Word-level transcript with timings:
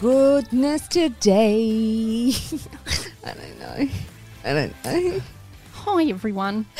goodness 0.00 0.86
today. 0.88 2.28
I 3.24 3.32
don't 3.34 3.58
know. 3.58 3.88
I 4.44 4.54
don't 4.54 4.84
know. 4.84 5.20
Hi, 5.72 6.04
everyone. 6.08 6.66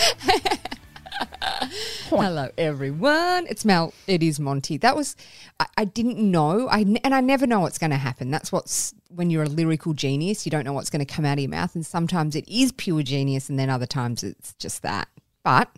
Hello, 2.08 2.48
everyone. 2.56 3.46
It's 3.48 3.64
Mel. 3.64 3.92
It 4.06 4.22
is 4.22 4.38
Monty. 4.38 4.76
That 4.76 4.94
was, 4.96 5.16
I, 5.58 5.66
I 5.78 5.84
didn't 5.84 6.18
know. 6.18 6.68
I, 6.68 6.80
and 7.02 7.14
I 7.14 7.20
never 7.20 7.46
know 7.46 7.60
what's 7.60 7.78
going 7.78 7.90
to 7.90 7.96
happen. 7.96 8.30
That's 8.30 8.52
what's, 8.52 8.94
when 9.08 9.30
you're 9.30 9.42
a 9.42 9.48
lyrical 9.48 9.94
genius, 9.94 10.46
you 10.46 10.50
don't 10.50 10.64
know 10.64 10.72
what's 10.72 10.90
going 10.90 11.04
to 11.04 11.12
come 11.12 11.24
out 11.24 11.34
of 11.34 11.40
your 11.40 11.50
mouth. 11.50 11.74
And 11.74 11.84
sometimes 11.84 12.36
it 12.36 12.48
is 12.48 12.72
pure 12.72 13.02
genius, 13.02 13.48
and 13.50 13.58
then 13.58 13.68
other 13.68 13.86
times 13.86 14.22
it's 14.22 14.54
just 14.54 14.82
that. 14.82 15.08
But 15.42 15.70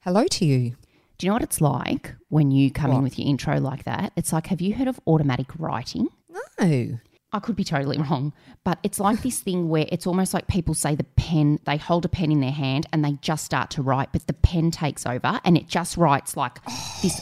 hello 0.00 0.26
to 0.26 0.44
you. 0.44 0.76
Do 1.18 1.26
you 1.26 1.30
know 1.30 1.34
what 1.34 1.42
it's 1.42 1.60
like 1.60 2.14
when 2.28 2.50
you 2.50 2.70
come 2.70 2.90
What? 2.90 2.98
in 2.98 3.02
with 3.04 3.18
your 3.18 3.28
intro 3.28 3.58
like 3.60 3.84
that? 3.84 4.12
It's 4.16 4.32
like, 4.32 4.48
have 4.48 4.60
you 4.60 4.74
heard 4.74 4.88
of 4.88 5.00
automatic 5.06 5.46
writing? 5.58 6.08
No. 6.28 6.98
I 7.30 7.40
could 7.40 7.56
be 7.56 7.64
totally 7.64 7.98
wrong, 7.98 8.32
but 8.64 8.78
it's 8.82 8.98
like 8.98 9.20
this 9.22 9.40
thing 9.40 9.68
where 9.68 9.86
it's 9.90 10.06
almost 10.06 10.32
like 10.32 10.46
people 10.46 10.72
say 10.72 10.94
the 10.94 11.04
pen, 11.04 11.58
they 11.64 11.76
hold 11.76 12.06
a 12.06 12.08
pen 12.08 12.32
in 12.32 12.40
their 12.40 12.50
hand 12.50 12.86
and 12.92 13.04
they 13.04 13.12
just 13.20 13.44
start 13.44 13.68
to 13.72 13.82
write, 13.82 14.12
but 14.12 14.26
the 14.26 14.32
pen 14.32 14.70
takes 14.70 15.04
over 15.04 15.38
and 15.44 15.56
it 15.58 15.68
just 15.68 15.98
writes 15.98 16.36
like 16.38 16.58
oh. 16.66 16.98
this 17.02 17.20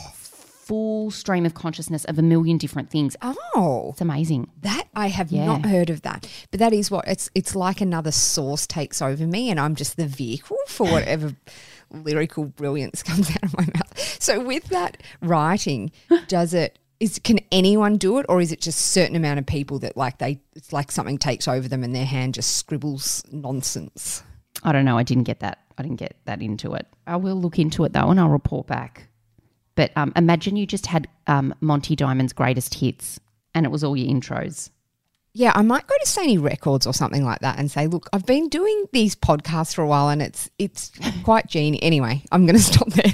full 0.67 1.11
stream 1.13 1.47
of 1.47 1.55
consciousness 1.55 2.05
of 2.07 2.19
a 2.19 2.23
million 2.23 2.57
different 2.59 2.91
things. 2.91 3.17
Oh. 3.23 3.91
It's 3.93 4.01
amazing. 4.01 4.51
That 4.63 4.89
I 4.95 5.09
have 5.09 5.31
Yeah. 5.31 5.47
not 5.47 5.65
heard 5.67 5.91
of 5.91 6.03
that. 6.03 6.29
But 6.51 6.61
that 6.61 6.73
is 6.73 6.91
what 6.91 7.07
it's 7.09 7.31
it's 7.35 7.55
like 7.57 7.81
another 7.81 8.11
source 8.13 8.67
takes 8.67 9.01
over 9.03 9.27
me 9.27 9.51
and 9.51 9.59
I'm 9.61 9.75
just 9.77 9.97
the 9.97 10.07
vehicle 10.07 10.57
for 10.67 10.87
whatever 10.89 11.35
lyrical 11.91 12.47
brilliance 12.47 13.03
comes 13.03 13.31
out 13.31 13.45
of 13.45 13.57
my 13.57 13.65
mouth. 13.75 14.17
So 14.21 14.41
with 14.41 14.65
that 14.69 15.03
writing, 15.21 15.93
does 16.27 16.53
it 16.53 16.79
is 17.01 17.19
can 17.19 17.39
anyone 17.53 17.97
do 17.97 18.19
it 18.19 18.27
or 18.29 18.41
is 18.41 18.53
it 18.53 18.61
just 18.61 18.79
certain 18.79 19.17
amount 19.17 19.39
of 19.39 19.47
people 19.47 19.79
that 19.81 19.97
like 19.97 20.19
they 20.19 20.41
it's 20.55 20.73
like 20.73 20.91
something 20.91 21.19
takes 21.19 21.47
over 21.47 21.69
them 21.69 21.85
and 21.85 21.95
their 21.95 22.07
hand 22.07 22.35
just 22.35 22.57
scribbles 22.57 23.23
nonsense? 23.31 24.23
I 24.63 24.73
don't 24.73 24.85
know. 24.85 24.99
I 24.99 25.03
didn't 25.03 25.25
get 25.25 25.41
that. 25.41 25.63
I 25.79 25.83
didn't 25.83 25.99
get 25.99 26.17
that 26.25 26.41
into 26.41 26.75
it. 26.75 26.87
I 27.07 27.17
will 27.17 27.37
look 27.37 27.59
into 27.59 27.85
it 27.85 27.93
though 27.93 28.11
and 28.11 28.19
I'll 28.19 28.29
report 28.29 28.67
back. 28.67 29.09
But 29.75 29.93
um, 29.95 30.13
imagine 30.17 30.57
you 30.57 30.67
just 30.67 30.87
had 30.87 31.07
um, 31.27 31.55
Monty 31.61 31.95
Dimond's 31.95 32.33
greatest 32.33 32.75
hits 32.75 33.21
and 33.55 33.67
it 33.67 33.71
was 33.71 33.85
all 33.85 33.97
your 33.97 34.09
intros. 34.09 34.71
Yeah, 35.33 35.53
I 35.55 35.61
might 35.61 35.87
go 35.87 35.95
to 36.01 36.07
Sony 36.07 36.43
Records 36.43 36.87
or 36.87 36.95
something 36.95 37.23
like 37.23 37.41
that 37.41 37.59
and 37.59 37.71
say, 37.71 37.89
"Look, 37.89 38.09
I've 38.11 38.25
been 38.25 38.49
doing 38.49 38.87
these 38.93 39.15
podcasts 39.15 39.75
for 39.75 39.83
a 39.83 39.87
while, 39.87 40.09
and 40.09 40.23
it's 40.23 40.49
it's 40.59 40.91
quite 41.25 41.47
genius." 41.47 41.81
Anyway, 41.83 42.23
I'm 42.33 42.47
going 42.47 42.57
to 42.59 42.63
stop 42.63 42.89
there. 42.89 43.13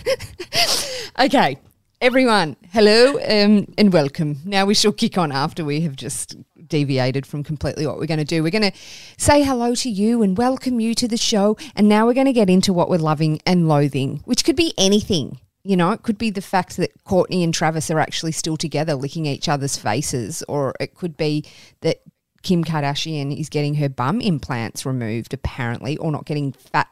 okay, 1.26 1.58
everyone, 2.02 2.56
hello 2.72 3.12
um, 3.28 3.64
and 3.78 3.92
welcome. 3.92 4.40
Now 4.44 4.66
we 4.66 4.74
shall 4.74 4.90
kick 4.90 5.16
on 5.16 5.30
after 5.30 5.64
we 5.64 5.82
have 5.82 5.94
just 5.94 6.34
deviated 6.66 7.24
from 7.24 7.44
completely 7.44 7.86
what 7.86 7.96
we're 7.96 8.06
going 8.06 8.18
to 8.18 8.24
do. 8.24 8.42
We're 8.42 8.50
going 8.50 8.72
to 8.72 8.76
say 9.18 9.44
hello 9.44 9.76
to 9.76 9.88
you 9.88 10.20
and 10.24 10.36
welcome 10.36 10.80
you 10.80 10.96
to 10.96 11.06
the 11.06 11.16
show, 11.16 11.56
and 11.76 11.88
now 11.88 12.04
we're 12.04 12.14
going 12.14 12.26
to 12.26 12.32
get 12.32 12.50
into 12.50 12.72
what 12.72 12.90
we're 12.90 12.96
loving 12.96 13.40
and 13.46 13.68
loathing, 13.68 14.20
which 14.24 14.44
could 14.44 14.56
be 14.56 14.74
anything. 14.76 15.38
You 15.62 15.76
know, 15.76 15.92
it 15.92 16.02
could 16.02 16.18
be 16.18 16.30
the 16.30 16.42
fact 16.42 16.76
that 16.78 16.90
Courtney 17.04 17.44
and 17.44 17.54
Travis 17.54 17.88
are 17.88 18.00
actually 18.00 18.32
still 18.32 18.56
together, 18.56 18.96
licking 18.96 19.26
each 19.26 19.48
other's 19.48 19.76
faces, 19.76 20.42
or 20.48 20.74
it 20.80 20.96
could 20.96 21.16
be 21.16 21.44
that 21.82 22.02
Kim 22.42 22.64
Kardashian 22.64 23.38
is 23.38 23.48
getting 23.48 23.76
her 23.76 23.88
bum 23.88 24.20
implants 24.20 24.84
removed, 24.84 25.34
apparently, 25.34 25.96
or 25.98 26.10
not 26.10 26.26
getting 26.26 26.50
fat, 26.50 26.88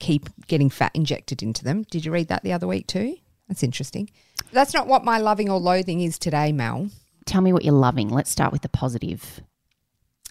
keep 0.00 0.28
getting 0.48 0.70
fat 0.70 0.90
injected 0.92 1.40
into 1.40 1.62
them. 1.62 1.84
Did 1.84 2.04
you 2.04 2.10
read 2.10 2.26
that 2.26 2.42
the 2.42 2.52
other 2.52 2.66
week 2.66 2.88
too? 2.88 3.18
That's 3.48 3.62
interesting. 3.62 4.10
That's 4.52 4.72
not 4.74 4.86
what 4.86 5.04
my 5.04 5.18
loving 5.18 5.50
or 5.50 5.58
loathing 5.58 6.00
is 6.00 6.18
today, 6.18 6.52
Mel. 6.52 6.88
Tell 7.26 7.40
me 7.40 7.52
what 7.52 7.64
you're 7.64 7.74
loving. 7.74 8.08
Let's 8.08 8.30
start 8.30 8.52
with 8.52 8.62
the 8.62 8.68
positive. 8.68 9.40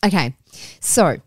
Okay, 0.06 0.36
so 0.80 1.18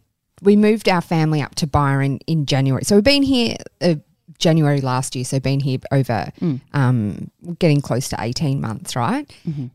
we 0.42 0.56
moved 0.56 0.88
our 0.88 1.00
family 1.00 1.40
up 1.40 1.54
to 1.56 1.66
Byron 1.66 2.18
in 2.26 2.46
January. 2.46 2.84
So 2.84 2.96
we've 2.96 3.04
been 3.04 3.22
here 3.22 3.56
uh, 3.80 3.94
January 4.38 4.80
last 4.80 5.16
year. 5.16 5.24
So 5.24 5.40
been 5.40 5.60
here 5.60 5.78
over 5.92 6.30
um, 6.72 7.30
getting 7.58 7.80
close 7.80 8.08
to 8.10 8.16
eighteen 8.18 8.60
months, 8.60 8.94
right? 8.96 9.30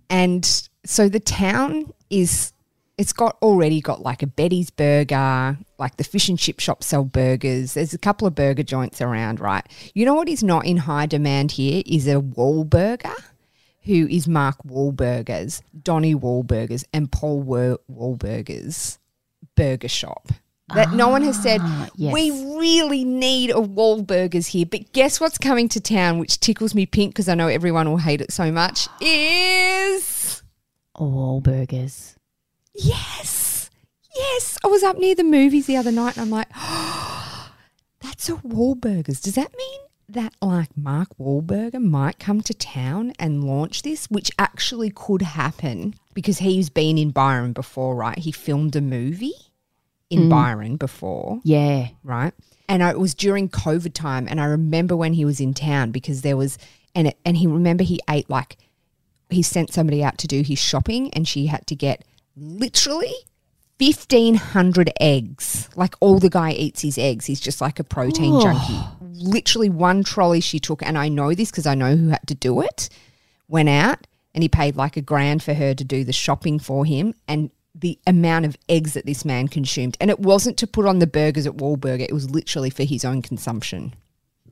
And 0.10 0.46
so 0.86 1.10
the 1.10 1.20
town 1.20 1.94
is. 2.10 2.54
It's 3.02 3.14
got 3.14 3.36
already 3.42 3.82
got 3.82 4.04
like 4.04 4.22
a 4.22 4.28
Betty's 4.28 4.70
burger, 4.70 5.58
like 5.80 5.98
the 5.98 6.04
fish 6.04 6.30
and 6.30 6.38
chip 6.38 6.60
shop 6.60 6.84
sell 6.84 7.04
burgers. 7.04 7.74
There's 7.74 7.96
a 7.96 7.98
couple 7.98 8.28
of 8.28 8.36
burger 8.36 8.62
joints 8.62 9.02
around, 9.02 9.40
right? 9.40 9.66
You 9.96 10.06
know 10.06 10.14
what 10.14 10.30
is 10.30 10.44
not 10.44 10.68
in 10.68 10.78
high 10.78 11.08
demand 11.08 11.54
here 11.54 11.82
is 11.88 12.08
a 12.08 12.22
Wahlburger 12.22 13.16
who 13.86 14.08
is 14.08 14.28
Mark 14.28 14.58
Wahlburgers, 14.68 15.64
Donnie 15.82 16.14
Wahlburgers, 16.14 16.84
and 16.94 17.12
Paul 17.12 17.42
Wa- 17.42 17.78
Wahlburgers 17.92 19.00
burger 19.56 19.88
shop. 19.88 20.28
That 20.76 20.94
no 20.94 21.10
one 21.10 21.24
has 21.24 21.42
said 21.42 21.60
ah, 21.64 21.90
yes. 21.96 22.14
we 22.14 22.30
really 22.56 23.04
need 23.04 23.50
a 23.50 23.56
Wahlburgers 23.56 24.46
here. 24.46 24.68
But 24.68 24.94
guess 24.94 25.20
what's 25.20 25.40
coming 25.40 25.70
to 25.70 25.80
town, 25.82 26.20
which 26.20 26.40
tickles 26.40 26.76
me 26.76 26.86
pink 26.86 27.16
because 27.16 27.28
I 27.28 27.34
know 27.34 27.48
everyone 27.48 27.90
will 27.90 27.98
hate 27.98 28.22
it 28.22 28.32
so 28.32 28.52
much, 28.52 28.88
is 29.02 30.44
All 30.94 31.42
burgers. 31.42 32.16
Yes, 32.74 33.70
yes. 34.16 34.58
I 34.64 34.68
was 34.68 34.84
up 34.84 34.98
near 34.98 35.16
the 35.16 35.24
movies 35.24 35.68
the 35.68 35.78
other 35.78 35.92
night 35.92 36.18
and 36.18 36.24
I'm 36.24 36.30
like, 36.30 36.50
that's 38.02 38.30
a 38.30 38.34
Wahlburgers. 38.34 39.22
Does 39.22 39.36
that 39.36 39.56
mean 39.58 39.80
that 40.10 40.34
like 40.42 40.76
Mark 40.76 41.10
Wahlberger 41.20 41.82
might 41.82 42.20
come 42.20 42.42
to 42.42 42.54
town 42.54 43.14
and 43.18 43.44
launch 43.44 43.82
this, 43.82 44.08
which 44.08 44.32
actually 44.38 44.92
could 44.94 45.22
happen 45.22 45.96
because 46.14 46.40
he's 46.40 46.70
been 46.70 46.98
in 46.98 47.12
Byron 47.12 47.54
before, 47.54 47.96
right? 47.96 48.18
He 48.18 48.32
filmed 48.32 48.76
a 48.76 48.82
movie 48.82 49.34
in 50.10 50.24
mm. 50.24 50.30
Byron 50.30 50.76
before 50.76 51.40
Yeah. 51.44 51.90
right? 52.04 52.34
And 52.68 52.84
I, 52.84 52.92
it 52.92 53.00
was 53.00 53.14
during 53.16 53.50
COVID 53.50 53.94
time, 53.94 54.28
and 54.30 54.40
I 54.40 54.46
remember 54.46 54.96
when 54.96 55.14
he 55.14 55.26
was 55.26 55.40
in 55.40 55.54
town 55.54 55.92
because 55.92 56.22
there 56.22 56.38
was, 56.38 56.58
and 56.96 57.08
it, 57.08 57.18
and 57.26 57.38
he 57.38 57.48
remember 57.48 57.84
he 57.84 58.00
ate 58.10 58.30
like, 58.30 58.58
he 59.30 59.42
sent 59.42 59.74
somebody 59.74 60.04
out 60.04 60.18
to 60.20 60.28
do 60.28 60.42
his 60.42 60.60
shopping, 60.60 61.14
and 61.14 61.28
she 61.28 61.48
had 61.48 61.66
to 61.68 61.76
get 61.76 62.06
literally 62.36 63.14
fifteen 63.78 64.36
hundred 64.36 64.92
eggs. 65.00 65.70
Like 65.76 65.96
all 66.00 66.20
the 66.20 66.30
guy 66.30 66.52
eats 66.52 66.82
his 66.82 66.98
eggs. 66.98 67.26
He's 67.26 67.40
just 67.40 67.62
like 67.62 67.80
a 67.80 67.84
protein 67.84 68.40
junkie. 68.42 68.80
Literally 69.02 69.70
one 69.70 70.04
trolley 70.04 70.42
she 70.42 70.60
took, 70.60 70.82
and 70.84 70.98
I 70.98 71.10
know 71.10 71.34
this 71.34 71.52
because 71.52 71.68
I 71.68 71.76
know 71.76 71.96
who 71.96 72.10
had 72.10 72.28
to 72.28 72.36
do 72.36 72.62
it. 72.62 72.90
Went 73.48 73.70
out, 73.70 74.08
and 74.34 74.44
he 74.44 74.50
paid 74.50 74.76
like 74.76 74.98
a 74.98 75.02
grand 75.02 75.44
for 75.44 75.54
her 75.54 75.74
to 75.74 75.84
do 75.84 76.04
the 76.04 76.14
shopping 76.14 76.60
for 76.60 76.86
him, 76.86 77.14
and 77.28 77.52
the 77.74 78.00
amount 78.06 78.46
of 78.46 78.58
eggs 78.70 78.94
that 78.94 79.06
this 79.06 79.26
man 79.26 79.48
consumed. 79.48 79.98
And 80.00 80.10
it 80.10 80.20
wasn't 80.20 80.58
to 80.58 80.68
put 80.68 80.86
on 80.86 81.00
the 81.00 81.08
burgers 81.08 81.48
at 81.48 81.58
Wahlburger, 81.58 82.02
it 82.02 82.14
was 82.14 82.30
literally 82.30 82.70
for 82.70 82.84
his 82.84 83.06
own 83.06 83.22
consumption. 83.22 83.96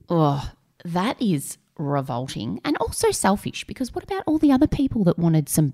Oh, 0.10 0.52
that 0.84 1.22
is 1.22 1.58
revolting 1.78 2.60
and 2.66 2.78
also 2.78 3.12
selfish 3.12 3.64
because 3.66 3.94
what 3.94 4.04
about 4.04 4.24
all 4.26 4.38
the 4.38 4.52
other 4.52 4.68
people 4.68 5.04
that 5.06 5.18
wanted 5.18 5.48
some, 5.48 5.74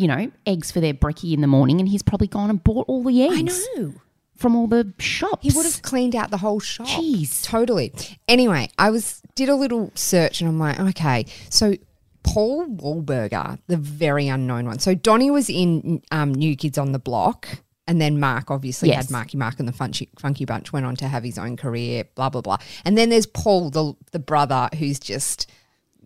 you 0.00 0.08
know, 0.08 0.30
eggs 0.46 0.70
for 0.70 0.80
their 0.80 0.94
brekkie 0.94 1.34
in 1.34 1.40
the 1.42 1.46
morning 1.46 1.78
and 1.80 1.88
he's 1.88 2.02
probably 2.02 2.26
gone 2.28 2.48
and 2.50 2.62
bought 2.64 2.86
all 2.88 3.02
the 3.04 3.22
eggs 3.22 3.64
I 3.76 3.80
know. 3.80 3.94
from 4.36 4.56
all 4.56 4.66
the 4.66 4.92
shops? 4.98 5.42
He 5.42 5.50
would 5.56 5.66
have 5.66 5.82
cleaned 5.82 6.16
out 6.16 6.30
the 6.30 6.38
whole 6.38 6.58
shop. 6.60 6.86
Jeez. 6.86 7.42
Totally. 7.44 7.92
Anyway, 8.26 8.70
I 8.78 8.90
was 8.90 9.20
did 9.34 9.48
a 9.48 9.54
little 9.54 9.92
search 9.94 10.40
and 10.40 10.48
I'm 10.48 10.58
like, 10.58 10.80
okay, 10.80 11.26
so 11.50 11.74
Paul 12.22 12.66
Wahlberger, 12.66 13.58
the 13.66 13.76
very 13.76 14.28
unknown 14.28 14.66
one. 14.66 14.78
So 14.78 14.94
Donnie 14.94 15.30
was 15.30 15.48
in 15.50 16.02
um, 16.10 16.34
New 16.34 16.54
Kids 16.56 16.76
on 16.78 16.92
the 16.92 16.98
Block, 16.98 17.48
and 17.86 18.00
then 18.00 18.20
Mark 18.20 18.50
obviously 18.50 18.88
Yes. 18.90 19.04
had 19.06 19.10
Marky 19.10 19.36
Mark 19.38 19.58
and 19.58 19.66
the 19.66 19.72
Funky, 19.72 20.08
Funky 20.18 20.44
Bunch 20.44 20.72
went 20.72 20.86
on 20.86 20.96
to 20.96 21.08
have 21.08 21.24
his 21.24 21.38
own 21.38 21.56
career, 21.56 22.04
blah 22.14 22.28
blah 22.30 22.40
blah. 22.42 22.58
And 22.84 22.96
then 22.96 23.08
there's 23.08 23.26
Paul, 23.26 23.70
the 23.70 23.94
the 24.12 24.18
brother, 24.18 24.68
who's 24.78 24.98
just, 24.98 25.50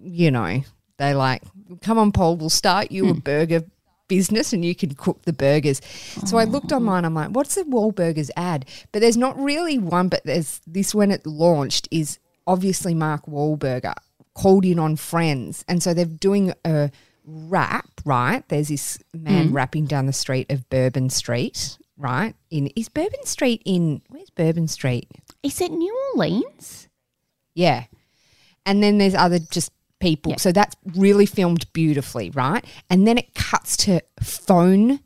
you 0.00 0.31
know, 0.31 0.62
they 0.99 1.14
like, 1.14 1.43
come 1.82 1.99
on, 1.99 2.12
Paul, 2.12 2.37
we'll 2.37 2.49
start 2.49 2.93
you 2.93 3.08
a 3.11 3.14
burger 3.14 3.64
business 4.09 4.53
and 4.53 4.65
you 4.65 4.75
can 4.75 4.95
cook 4.95 5.23
the 5.23 5.33
burgers. 5.33 5.81
So 6.27 6.39
I 6.39 6.45
looked 6.45 6.73
oh. 6.73 6.77
online, 6.77 7.05
I'm 7.05 7.15
like, 7.15 7.31
what's 7.31 7.55
the 7.55 7.65
Wahlburgers 7.65 8.31
ad? 8.37 8.67
But 8.93 9.01
there's 9.01 9.17
not 9.17 9.39
really 9.39 9.79
one, 9.79 10.09
but 10.09 10.25
there's 10.25 10.61
this 10.67 10.95
when 10.95 11.11
it 11.11 11.27
launched 11.27 11.89
is 11.91 12.19
obviously 12.47 12.95
Mark 12.95 13.27
Wahlberger 13.27 13.95
called 14.35 14.65
in 14.65 14.79
on 14.79 14.97
friends. 14.97 15.65
And 15.69 15.83
so 15.83 15.95
they're 15.95 16.05
doing 16.05 16.53
a 16.65 16.91
rap, 17.25 17.89
right? 18.05 18.47
There's 18.49 18.69
this 18.69 18.99
man 19.12 19.51
mm. 19.51 19.55
rapping 19.55 19.87
down 19.87 20.07
the 20.07 20.12
street 20.12 20.50
of 20.50 20.69
Bourbon 20.69 21.11
Street, 21.11 21.79
right? 21.97 22.35
In 22.50 22.69
is 22.77 22.89
Bourbon 22.89 23.25
Street 23.25 23.62
in 23.65 24.03
where's 24.09 24.31
Bourbon 24.31 24.69
Street? 24.69 25.09
Is 25.43 25.61
it 25.61 25.71
New 25.71 26.12
Orleans? 26.15 26.89
Yeah. 27.55 27.85
And 28.67 28.83
then 28.83 28.99
there's 28.99 29.15
other 29.15 29.39
just 29.39 29.71
people. 30.00 30.32
Yeah. 30.32 30.37
So 30.37 30.52
that's 30.52 30.76
really 30.94 31.26
filmed 31.26 31.73
beautifully, 31.73 32.31
right? 32.31 32.64
And 32.91 33.06
then 33.06 33.19
it 33.19 33.35
cuts 33.35 33.76
to 33.79 34.02
phone 34.23 35.00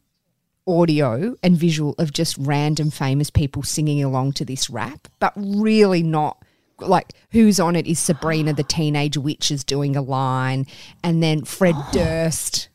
audio 0.66 1.34
and 1.42 1.56
visual 1.56 1.94
of 1.98 2.12
just 2.12 2.36
random 2.38 2.90
famous 2.90 3.30
people 3.30 3.62
singing 3.62 4.04
along 4.04 4.32
to 4.32 4.44
this 4.44 4.68
rap, 4.68 5.08
but 5.18 5.32
really 5.36 6.02
not 6.02 6.42
like 6.80 7.08
who's 7.32 7.58
on 7.58 7.74
it 7.74 7.86
is 7.86 7.98
Sabrina 7.98 8.52
the 8.52 8.62
teenage 8.62 9.16
witch 9.16 9.50
is 9.50 9.64
doing 9.64 9.96
a 9.96 10.02
line 10.02 10.64
and 11.02 11.20
then 11.20 11.44
Fred 11.44 11.74
Durst 11.92 12.68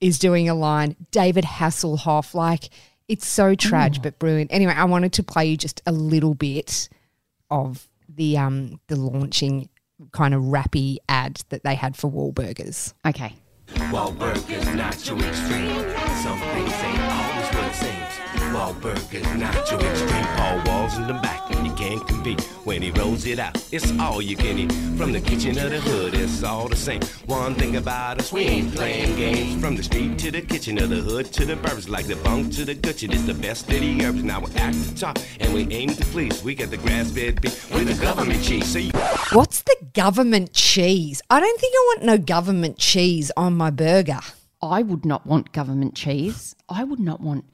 is 0.00 0.18
doing 0.18 0.48
a 0.48 0.54
line. 0.54 0.96
David 1.10 1.44
Hasselhoff, 1.44 2.34
like 2.34 2.70
it's 3.08 3.26
so 3.26 3.54
tragic 3.54 4.02
but 4.02 4.18
brilliant. 4.18 4.52
Anyway, 4.52 4.72
I 4.72 4.84
wanted 4.84 5.12
to 5.14 5.22
play 5.22 5.46
you 5.46 5.56
just 5.56 5.82
a 5.86 5.92
little 5.92 6.34
bit 6.34 6.88
of 7.50 7.88
the 8.08 8.36
um 8.38 8.80
the 8.88 8.96
launching 8.96 9.68
kind 10.12 10.34
of 10.34 10.42
rappy 10.42 10.98
ad 11.08 11.42
that 11.50 11.62
they 11.62 11.74
had 11.74 11.96
for 11.96 12.10
Wahlburgers. 12.10 12.94
Okay. 13.06 13.34
Wahlburgers 13.68 14.74
not 14.74 15.06
your 15.06 15.18
extreme. 15.18 15.84
Some 16.22 16.38
things 16.40 16.72
ain't 16.72 17.00
always 17.00 17.00
what 17.00 17.06
it 17.06 17.09
seems. 18.60 18.82
Wahlburgers 18.82 19.38
not 19.38 19.70
your 19.70 19.80
extreme. 19.80 20.24
Paul 20.36 20.62
Walls 20.66 20.96
in 20.96 21.06
the 21.06 21.14
back, 21.14 21.48
you 21.64 21.72
can't 21.74 22.06
compete. 22.06 22.40
When 22.64 22.82
he 22.82 22.90
rolls 22.90 23.26
it 23.26 23.38
out, 23.38 23.56
it's 23.72 23.98
all 23.98 24.20
you 24.20 24.36
can 24.36 24.58
eat. 24.58 24.72
From 24.96 25.12
the 25.12 25.20
kitchen 25.20 25.54
to 25.54 25.68
the 25.68 25.80
hood, 25.80 26.14
it's 26.14 26.42
all 26.42 26.68
the 26.68 26.76
same. 26.76 27.00
One 27.26 27.54
thing 27.54 27.76
about 27.76 28.18
us, 28.18 28.32
we 28.32 28.42
ain't 28.42 28.74
playing 28.74 29.16
games. 29.16 29.60
From 29.60 29.76
the 29.76 29.82
street 29.82 30.18
to 30.18 30.30
the 30.30 30.42
kitchen, 30.42 30.76
to 30.76 30.86
the 30.86 30.96
hood 30.96 31.26
to 31.26 31.46
the 31.46 31.54
burbs, 31.54 31.88
like 31.88 32.06
the 32.06 32.16
bunk 32.16 32.52
to 32.54 32.64
the 32.64 32.74
gutchin. 32.74 33.12
It's 33.12 33.24
the 33.24 33.34
best 33.34 33.70
of 33.70 33.80
the 33.80 34.04
herbs. 34.04 34.22
Now 34.22 34.40
we're 34.40 34.56
at 34.56 34.74
the 34.74 34.94
top, 34.96 35.18
and 35.40 35.52
we 35.54 35.62
aim 35.72 35.90
to 35.90 36.04
please. 36.06 36.42
We 36.42 36.54
got 36.54 36.70
the 36.70 36.76
grass-fed 36.76 37.40
beef 37.40 37.72
with 37.72 37.88
the 37.88 38.02
government 38.02 38.42
cheese. 38.42 38.72
So 38.72 38.78
you 38.78 38.92
What's 39.32 39.62
the 39.62 39.76
government 39.94 40.52
cheese? 40.52 41.22
I 41.30 41.40
don't 41.40 41.60
think 41.60 41.74
I 41.74 41.84
want 41.88 42.04
no 42.04 42.18
government 42.18 42.78
cheese 42.78 43.30
on 43.36 43.56
my 43.56 43.70
burger. 43.70 44.20
I 44.62 44.82
would 44.82 45.06
not 45.06 45.26
want 45.26 45.52
government 45.52 45.94
cheese. 45.94 46.54
I 46.68 46.84
would 46.84 47.00
not 47.00 47.20
want. 47.20 47.44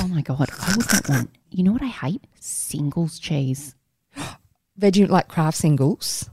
Oh 0.00 0.08
my 0.08 0.22
god! 0.22 0.48
I 0.60 0.74
would 0.76 0.92
not 0.92 1.08
want. 1.08 1.30
You 1.50 1.64
know 1.64 1.72
what 1.72 1.82
I 1.82 1.86
hate? 1.86 2.26
Singles 2.40 3.18
cheese. 3.18 3.74
Veggie 4.80 5.08
like 5.08 5.28
Kraft 5.28 5.58
singles. 5.58 6.28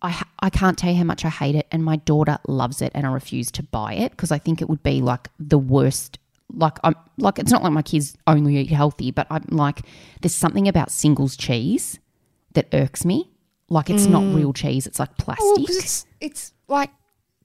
I 0.00 0.10
ha- 0.10 0.28
I 0.38 0.50
can't 0.50 0.78
tell 0.78 0.90
you 0.90 0.96
how 0.96 1.04
much 1.04 1.24
I 1.24 1.28
hate 1.28 1.54
it, 1.54 1.66
and 1.72 1.84
my 1.84 1.96
daughter 1.96 2.38
loves 2.46 2.80
it, 2.82 2.92
and 2.94 3.06
I 3.06 3.12
refuse 3.12 3.50
to 3.52 3.62
buy 3.62 3.94
it 3.94 4.12
because 4.12 4.30
I 4.30 4.38
think 4.38 4.62
it 4.62 4.68
would 4.68 4.82
be 4.82 5.00
like 5.02 5.28
the 5.38 5.58
worst. 5.58 6.18
Like 6.54 6.78
I'm 6.84 6.94
like 7.18 7.38
it's 7.38 7.50
not 7.50 7.62
like 7.62 7.72
my 7.72 7.82
kids 7.82 8.16
only 8.26 8.56
eat 8.58 8.70
healthy, 8.70 9.10
but 9.10 9.26
I'm 9.30 9.44
like 9.50 9.80
there's 10.20 10.34
something 10.34 10.68
about 10.68 10.90
singles 10.90 11.36
cheese 11.36 11.98
that 12.54 12.68
irks 12.72 13.04
me. 13.04 13.30
Like 13.68 13.88
it's 13.88 14.06
not 14.06 14.22
mm. 14.22 14.36
real 14.36 14.52
cheese; 14.52 14.86
it's 14.86 14.98
like 14.98 15.16
plastic. 15.16 15.44
Well, 15.44 15.66
'cause 15.66 15.76
it's 15.76 16.06
it's 16.20 16.52
like 16.68 16.90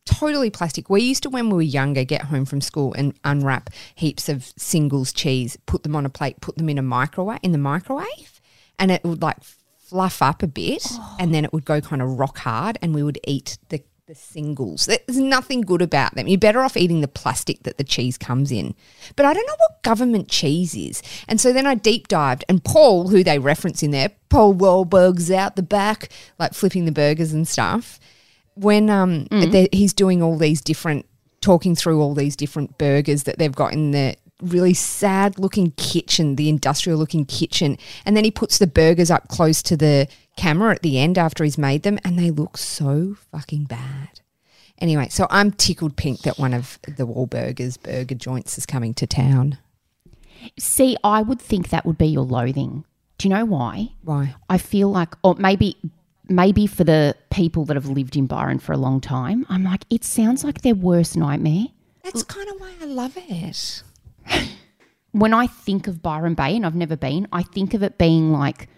totally 0.07 0.50
plastic. 0.50 0.89
We 0.89 1.01
used 1.01 1.24
to 1.24 1.30
when 1.30 1.50
we 1.50 1.56
were 1.56 1.62
younger 1.62 2.04
get 2.04 2.24
home 2.24 2.45
from 2.45 2.62
school 2.62 2.94
and 2.94 3.13
unwrap 3.24 3.69
heaps 3.95 4.30
of 4.30 4.51
singles 4.57 5.13
cheese, 5.13 5.57
put 5.65 5.83
them 5.83 5.95
on 5.95 6.06
a 6.06 6.09
plate, 6.09 6.42
put 6.42 6.57
them 6.57 6.69
in 6.69 6.77
a 6.77 6.83
microwave 6.83 7.39
in 7.44 7.51
the 7.51 7.57
microwave, 7.57 8.42
and 8.80 8.92
it 8.92 9.04
would 9.04 9.21
like 9.21 9.38
fluff 9.77 10.21
up 10.21 10.44
a 10.44 10.48
bit, 10.48 10.86
and 11.19 11.33
then 11.33 11.45
it 11.45 11.54
would 11.54 11.65
go 11.65 11.80
kind 11.81 12.01
of 12.01 12.19
rock 12.19 12.39
hard, 12.39 12.77
and 12.81 12.94
we 12.94 13.04
would 13.04 13.19
eat 13.25 13.57
the 13.69 13.83
the 14.07 14.15
singles. 14.15 14.86
There's 14.86 15.19
nothing 15.19 15.62
good 15.62 15.81
about 15.81 16.15
them. 16.15 16.30
You're 16.30 16.39
better 16.39 16.62
off 16.62 16.77
eating 16.77 17.01
the 17.01 17.09
plastic 17.09 17.63
that 17.63 17.77
the 17.77 17.83
cheese 17.83 18.18
comes 18.18 18.54
in. 18.54 18.74
But 19.18 19.25
I 19.25 19.33
don't 19.33 19.45
know 19.45 19.56
what 19.57 19.83
government 19.83 20.30
cheese 20.30 20.74
is. 20.75 21.04
And 21.27 21.42
so 21.42 21.51
then 21.51 21.68
I 21.68 21.75
deep 21.75 22.07
dived, 22.07 22.45
and 22.48 22.63
Paul, 22.63 23.09
who 23.09 23.21
they 23.21 23.38
reference 23.38 23.83
in 23.83 23.92
there, 23.92 24.12
Paul 24.30 24.56
Wahlberg's 24.56 25.30
out 25.30 25.57
the 25.57 25.62
back, 25.62 26.09
like 26.39 26.54
flipping 26.54 26.86
the 26.86 26.92
burgers 26.94 27.33
and 27.33 27.45
stuff. 27.45 28.00
When 28.59 28.89
um 28.89 29.25
they- 29.31 29.69
he's 29.71 29.94
doing 29.94 30.21
all 30.21 30.38
these 30.38 30.62
different, 30.62 31.06
talking 31.42 31.75
through 31.75 32.01
all 32.01 32.13
these 32.13 32.36
different 32.36 32.77
burgers 32.77 33.24
that 33.24 33.38
they've 33.38 33.56
got 33.56 33.74
in 33.74 33.92
the 33.92 34.15
really 34.42 34.74
sad 34.74 35.39
looking 35.39 35.71
kitchen, 35.77 36.36
the 36.36 36.48
industrial 36.50 37.00
looking 37.00 37.25
kitchen, 37.25 37.77
and 38.06 38.15
then 38.15 38.24
he 38.24 38.31
puts 38.31 38.57
the 38.59 38.68
burgers 38.68 39.09
up 39.09 39.27
close 39.30 39.63
to 39.63 39.75
the 39.75 40.07
camera 40.36 40.71
at 40.74 40.83
the 40.83 41.00
end 41.00 41.18
after 41.18 41.44
he's 41.44 41.57
made 41.57 41.81
them, 41.83 41.98
and 42.04 42.19
they 42.19 42.30
look 42.30 42.57
so 42.57 43.15
fucking 43.31 43.63
bad. 43.65 44.21
Anyway, 44.80 45.07
so 45.09 45.25
I'm 45.31 45.51
tickled 45.51 45.95
pink 45.95 46.21
that 46.21 46.38
one 46.38 46.54
of 46.54 46.77
the 46.83 47.07
Wahlburgers 47.07 47.81
burger 47.81 48.13
joints 48.13 48.59
is 48.59 48.68
coming 48.68 48.94
to 48.95 49.07
town. 49.07 49.57
See, 50.59 50.95
I 51.04 51.24
would 51.24 51.42
think 51.42 51.69
that 51.69 51.83
would 51.86 51.98
be 51.98 52.06
your 52.07 52.24
loathing. 52.24 52.86
Do 53.18 53.27
you 53.27 53.33
know 53.33 53.45
why? 53.45 53.89
Why? 54.04 54.36
I 54.48 54.59
feel 54.59 54.92
like, 54.92 55.15
or 55.24 55.33
maybe, 55.39 55.75
maybe 56.29 56.68
for 56.68 56.83
the 56.83 57.15
people 57.29 57.65
that 57.65 57.75
have 57.75 57.88
lived 57.88 58.15
in 58.15 58.27
Byron 58.27 58.59
for 58.59 58.74
a 58.74 58.77
long 58.77 59.01
time, 59.01 59.45
I'm 59.50 59.63
like, 59.63 59.85
it 59.89 60.03
sounds 60.03 60.44
like 60.44 60.62
their 60.62 60.75
worst 60.75 61.15
nightmare. 61.15 61.68
That's 62.03 62.24
kind 62.24 62.50
of 62.50 62.59
why 62.59 62.74
I 62.81 62.85
love 62.85 63.18
it. 63.18 63.83
When 65.13 65.33
I 65.33 65.47
think 65.47 65.88
of 65.88 66.03
Byron 66.03 66.35
Bay, 66.35 66.56
and 66.56 66.63
I've 66.63 66.75
never 66.75 66.95
been, 66.95 67.27
I 67.31 67.41
think 67.41 67.74
of 67.74 67.81
it 67.81 67.97
being 67.97 68.31
like 68.31 68.69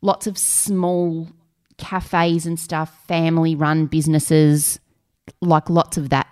lots 0.00 0.26
of 0.26 0.36
small 0.36 1.28
cafes 1.76 2.44
and 2.44 2.58
stuff, 2.58 3.04
family 3.06 3.54
run 3.54 3.86
businesses, 3.86 4.80
like 5.40 5.70
lots 5.70 5.96
of 5.96 6.10
that 6.10 6.26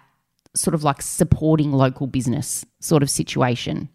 sort 0.56 0.74
of 0.74 0.82
like 0.82 1.02
supporting 1.02 1.72
local 1.72 2.08
business 2.08 2.64
sort 2.80 3.02
of 3.02 3.10
situation. 3.10 3.88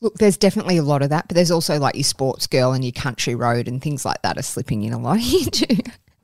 Look, 0.00 0.14
there's 0.18 0.36
definitely 0.36 0.76
a 0.76 0.82
lot 0.82 1.02
of 1.02 1.10
that, 1.10 1.26
but 1.28 1.34
there's 1.34 1.50
also 1.50 1.78
like 1.78 1.96
your 1.96 2.04
Sportsgirl 2.04 2.74
and 2.74 2.84
your 2.84 2.92
country 2.92 3.34
road 3.34 3.66
and 3.66 3.82
things 3.82 4.04
like 4.04 4.22
that 4.22 4.38
are 4.38 4.42
slipping 4.42 4.84
in 4.84 4.92
a 4.92 4.98
lot 4.98 5.18
here 5.18 5.46
too. 5.46 5.78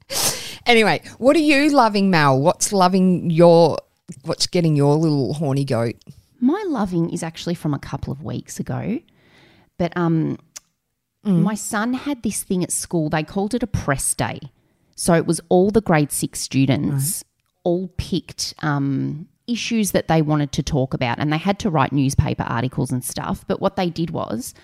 anyway, 0.67 1.03
what 1.19 1.35
are 1.35 1.41
you 1.41 1.71
loving, 1.71 2.11
Mal? 2.11 2.39
What's 2.41 2.73
loving 2.73 3.31
your, 3.31 3.79
what's 4.23 4.47
getting 4.47 4.77
your 4.77 4.95
little 4.95 5.35
horny 5.35 5.65
goat? 5.65 5.97
My 6.41 6.63
loving 6.69 7.11
is 7.11 7.23
actually 7.23 7.55
from 7.55 7.75
a 7.75 7.79
couple 7.79 8.13
of 8.13 8.23
weeks 8.23 8.61
ago, 8.61 9.01
but 9.77 9.97
um, 9.97 10.39
my 11.25 11.55
son 11.55 11.95
had 11.95 12.23
this 12.23 12.43
thing 12.43 12.63
at 12.63 12.71
school. 12.71 13.09
They 13.09 13.23
called 13.23 13.55
it 13.55 13.63
a 13.63 13.67
press 13.67 14.15
day, 14.15 14.41
so 14.95 15.15
it 15.15 15.27
was 15.27 15.41
all 15.49 15.71
the 15.71 15.81
grade 15.81 16.13
six 16.13 16.41
students 16.41 17.25
all 17.65 17.89
picked 17.97 18.55
um, 18.63 19.27
issues 19.47 19.93
that 19.93 20.09
they 20.09 20.23
wanted 20.23 20.53
to 20.53 20.63
talk 20.63 20.95
about, 20.95 21.19
and 21.19 21.33
they 21.33 21.39
had 21.39 21.59
to 21.61 21.71
write 21.71 21.93
newspaper 21.93 22.45
articles 22.45 22.91
and 22.91 23.05
stuff. 23.05 23.45
But 23.47 23.61
what 23.61 23.77
they 23.77 23.91
did 23.91 24.11
was 24.11 24.55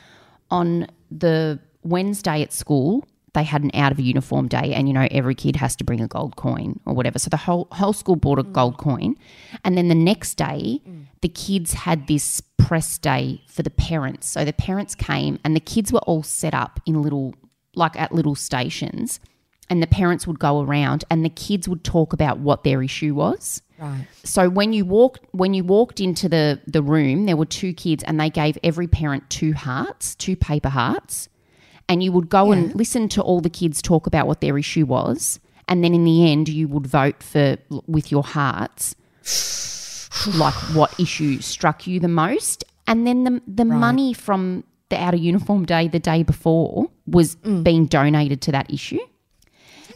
on 0.50 0.86
the 1.10 1.58
Wednesday 1.82 2.42
at 2.42 2.52
school, 2.52 3.06
they 3.32 3.44
had 3.44 3.62
an 3.62 3.70
out 3.74 3.92
of 3.92 4.00
uniform 4.00 4.48
day, 4.48 4.74
and 4.74 4.88
you 4.88 4.94
know 4.94 5.06
every 5.10 5.34
kid 5.34 5.56
has 5.56 5.76
to 5.76 5.84
bring 5.84 6.00
a 6.00 6.08
gold 6.08 6.36
coin 6.36 6.80
or 6.86 6.94
whatever. 6.94 7.18
So 7.18 7.30
the 7.30 7.36
whole 7.36 7.68
whole 7.72 7.92
school 7.92 8.16
bought 8.16 8.38
a 8.38 8.44
mm. 8.44 8.52
gold 8.52 8.78
coin, 8.78 9.16
and 9.64 9.76
then 9.76 9.88
the 9.88 9.94
next 9.94 10.34
day, 10.34 10.80
mm. 10.86 11.06
the 11.20 11.28
kids 11.28 11.72
had 11.72 12.06
this 12.06 12.40
press 12.58 12.98
day 12.98 13.42
for 13.46 13.62
the 13.62 13.70
parents. 13.70 14.28
So 14.28 14.44
the 14.44 14.52
parents 14.52 14.94
came, 14.94 15.38
and 15.44 15.54
the 15.54 15.60
kids 15.60 15.92
were 15.92 16.00
all 16.00 16.22
set 16.22 16.54
up 16.54 16.80
in 16.86 17.02
little 17.02 17.34
like 17.74 17.96
at 17.96 18.12
little 18.12 18.34
stations, 18.34 19.20
and 19.68 19.82
the 19.82 19.86
parents 19.86 20.26
would 20.26 20.38
go 20.38 20.60
around, 20.60 21.04
and 21.10 21.24
the 21.24 21.30
kids 21.30 21.68
would 21.68 21.84
talk 21.84 22.12
about 22.12 22.38
what 22.38 22.64
their 22.64 22.82
issue 22.82 23.14
was. 23.14 23.62
Right. 23.80 24.06
So 24.24 24.50
when 24.50 24.74
you 24.74 24.84
walked 24.84 25.24
when 25.32 25.54
you 25.54 25.64
walked 25.64 26.00
into 26.00 26.28
the 26.28 26.60
the 26.66 26.82
room, 26.82 27.24
there 27.24 27.36
were 27.36 27.46
two 27.46 27.72
kids, 27.72 28.04
and 28.04 28.20
they 28.20 28.28
gave 28.28 28.58
every 28.62 28.86
parent 28.86 29.30
two 29.30 29.54
hearts, 29.54 30.14
two 30.14 30.36
paper 30.36 30.68
hearts, 30.68 31.30
and 31.88 32.02
you 32.02 32.12
would 32.12 32.28
go 32.28 32.52
and 32.52 32.74
listen 32.74 33.08
to 33.10 33.22
all 33.22 33.40
the 33.40 33.48
kids 33.48 33.80
talk 33.80 34.06
about 34.06 34.26
what 34.26 34.42
their 34.42 34.58
issue 34.58 34.84
was, 34.84 35.40
and 35.66 35.82
then 35.82 35.94
in 35.94 36.04
the 36.04 36.30
end, 36.30 36.50
you 36.50 36.68
would 36.68 36.86
vote 36.86 37.22
for 37.22 37.56
with 37.86 38.12
your 38.12 38.22
hearts, 38.22 38.94
like 40.36 40.54
what 40.74 40.98
issue 41.00 41.40
struck 41.40 41.86
you 41.86 41.98
the 42.00 42.08
most, 42.08 42.64
and 42.86 43.06
then 43.06 43.24
the 43.24 43.42
the 43.46 43.64
money 43.64 44.12
from 44.12 44.64
the 44.90 45.00
out 45.00 45.14
of 45.14 45.20
uniform 45.20 45.64
day 45.64 45.88
the 45.88 46.00
day 46.00 46.22
before 46.22 46.90
was 47.06 47.36
mm. 47.36 47.64
being 47.64 47.86
donated 47.86 48.42
to 48.42 48.52
that 48.52 48.70
issue. 48.70 49.00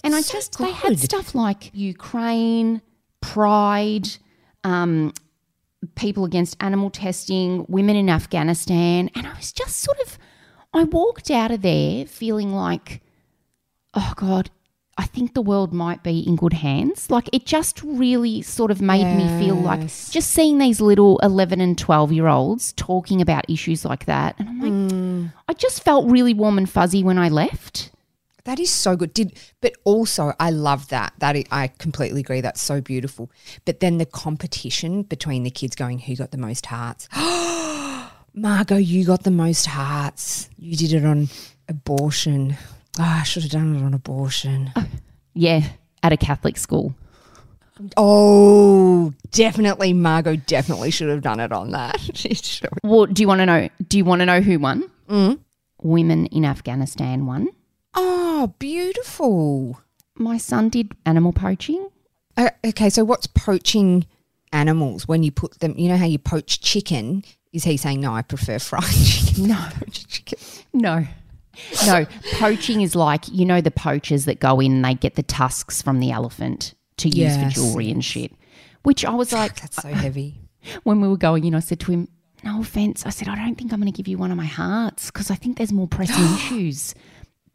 And 0.02 0.14
I 0.14 0.22
just 0.22 0.58
they 0.58 0.70
had 0.70 0.98
stuff 0.98 1.34
like 1.34 1.70
Ukraine, 1.74 2.80
Pride, 3.32 4.08
um, 4.64 5.12
people 5.94 6.24
against 6.24 6.56
animal 6.60 6.90
testing, 6.90 7.64
women 7.68 7.96
in 7.96 8.08
Afghanistan, 8.08 9.10
and 9.14 9.26
I 9.26 9.34
was 9.34 9.52
just 9.52 9.76
sort 9.76 9.98
of 10.00 10.18
I 10.72 10.84
walked 10.84 11.30
out 11.30 11.50
of 11.52 11.62
there 11.62 12.04
feeling 12.06 12.52
like, 12.52 13.00
oh 13.94 14.12
God, 14.16 14.50
I 14.98 15.06
think 15.06 15.34
the 15.34 15.42
world 15.42 15.72
might 15.72 16.02
be 16.02 16.20
in 16.20 16.36
good 16.36 16.52
hands. 16.52 17.10
Like 17.10 17.28
it 17.32 17.46
just 17.46 17.82
really 17.82 18.42
sort 18.42 18.70
of 18.70 18.80
made 18.80 19.06
me 19.16 19.26
feel 19.44 19.56
like 19.56 19.80
just 19.80 20.30
seeing 20.30 20.58
these 20.58 20.80
little 20.80 21.18
11 21.20 21.60
and 21.60 21.78
12 21.78 22.12
year 22.12 22.26
olds 22.26 22.72
talking 22.74 23.20
about 23.20 23.48
issues 23.48 23.84
like 23.84 24.06
that. 24.06 24.36
And 24.38 24.48
I'm 24.48 24.60
like, 24.60 24.72
Mm. 24.72 25.32
I 25.48 25.52
just 25.54 25.82
felt 25.82 26.10
really 26.10 26.34
warm 26.34 26.58
and 26.58 26.68
fuzzy 26.68 27.02
when 27.02 27.18
I 27.18 27.28
left. 27.28 27.90
That 28.44 28.60
is 28.60 28.70
so 28.70 28.94
good. 28.96 29.14
Did 29.14 29.38
but 29.62 29.72
also 29.84 30.32
I 30.38 30.50
love 30.50 30.88
that. 30.88 31.14
That 31.18 31.34
i- 31.36 31.44
I 31.50 31.68
completely 31.68 32.20
agree. 32.20 32.40
That's 32.42 32.60
so 32.62 32.80
beautiful. 32.80 33.30
But 33.64 33.80
then 33.80 33.96
the 33.98 34.04
competition 34.06 35.02
between 35.02 35.44
the 35.44 35.50
kids 35.50 35.74
going, 35.74 35.98
who 36.00 36.14
got 36.16 36.30
the 36.30 36.36
most 36.38 36.66
hearts? 36.66 37.08
Margot, 38.34 38.76
you 38.76 39.04
got 39.04 39.22
the 39.22 39.30
most 39.30 39.66
hearts. 39.66 40.50
You 40.58 40.76
did 40.76 40.92
it 40.92 41.04
on 41.04 41.28
abortion. 41.68 42.56
Ah, 42.98 43.20
I 43.20 43.22
should 43.24 43.42
have 43.44 43.52
done 43.52 43.76
it 43.76 43.82
on 43.82 43.94
abortion. 43.94 44.72
Yeah, 45.34 45.62
at 46.02 46.12
a 46.12 46.16
Catholic 46.16 46.56
school. 46.58 46.94
Oh, 47.96 49.12
definitely, 49.32 49.92
Margot. 49.92 50.36
Definitely 50.36 50.90
should 50.90 51.08
have 51.08 51.22
done 51.22 51.40
it 51.40 51.52
on 51.52 51.70
that. 51.72 51.96
Well, 52.84 53.06
do 53.06 53.22
you 53.22 53.28
want 53.28 53.40
to 53.40 53.46
know? 53.46 53.68
Do 53.88 53.96
you 53.98 54.04
want 54.04 54.20
to 54.20 54.26
know 54.26 54.40
who 54.40 54.58
won? 54.58 54.90
Mm. 55.08 55.38
Women 55.82 56.26
in 56.26 56.44
Afghanistan 56.44 57.26
won. 57.26 57.48
Oh, 57.94 58.54
beautiful. 58.58 59.80
My 60.16 60.38
son 60.38 60.68
did 60.68 60.92
animal 61.06 61.32
poaching. 61.32 61.88
Uh, 62.36 62.50
okay, 62.64 62.90
so 62.90 63.04
what's 63.04 63.26
poaching 63.26 64.06
animals 64.52 65.06
when 65.08 65.22
you 65.22 65.30
put 65.32 65.58
them. 65.60 65.74
You 65.76 65.88
know 65.88 65.96
how 65.96 66.06
you 66.06 66.18
poach 66.18 66.60
chicken? 66.60 67.24
Is 67.52 67.64
he 67.64 67.76
saying 67.76 68.00
no? 68.00 68.12
I 68.14 68.22
prefer 68.22 68.58
fried 68.58 68.84
chicken. 69.04 69.48
No. 69.48 69.66
chicken. 69.90 70.38
No. 70.72 71.06
No, 71.86 72.04
poaching 72.32 72.80
is 72.80 72.96
like, 72.96 73.28
you 73.28 73.44
know, 73.46 73.60
the 73.60 73.70
poachers 73.70 74.24
that 74.24 74.40
go 74.40 74.58
in 74.58 74.72
and 74.72 74.84
they 74.84 74.94
get 74.94 75.14
the 75.14 75.22
tusks 75.22 75.80
from 75.80 76.00
the 76.00 76.10
elephant 76.10 76.74
to 76.96 77.08
use 77.08 77.16
Yes. 77.36 77.54
for 77.54 77.60
jewelry 77.60 77.90
and 77.92 78.04
shit. 78.04 78.32
Which 78.82 79.04
I 79.04 79.14
was 79.14 79.32
like, 79.32 79.60
That's 79.60 79.80
so 79.80 79.88
heavy. 79.88 80.40
when 80.82 81.00
we 81.00 81.06
were 81.06 81.16
going 81.16 81.44
you 81.44 81.52
know, 81.52 81.58
I 81.58 81.60
said 81.60 81.78
to 81.80 81.92
him, 81.92 82.08
No 82.42 82.60
offense. 82.60 83.06
I 83.06 83.10
said, 83.10 83.28
I 83.28 83.36
don't 83.36 83.54
think 83.54 83.72
I'm 83.72 83.80
going 83.80 83.92
to 83.92 83.96
give 83.96 84.08
you 84.08 84.18
one 84.18 84.32
of 84.32 84.36
my 84.36 84.46
hearts 84.46 85.12
because 85.12 85.30
I 85.30 85.36
think 85.36 85.58
there's 85.58 85.72
more 85.72 85.86
pressing 85.86 86.24
issues. 86.34 86.92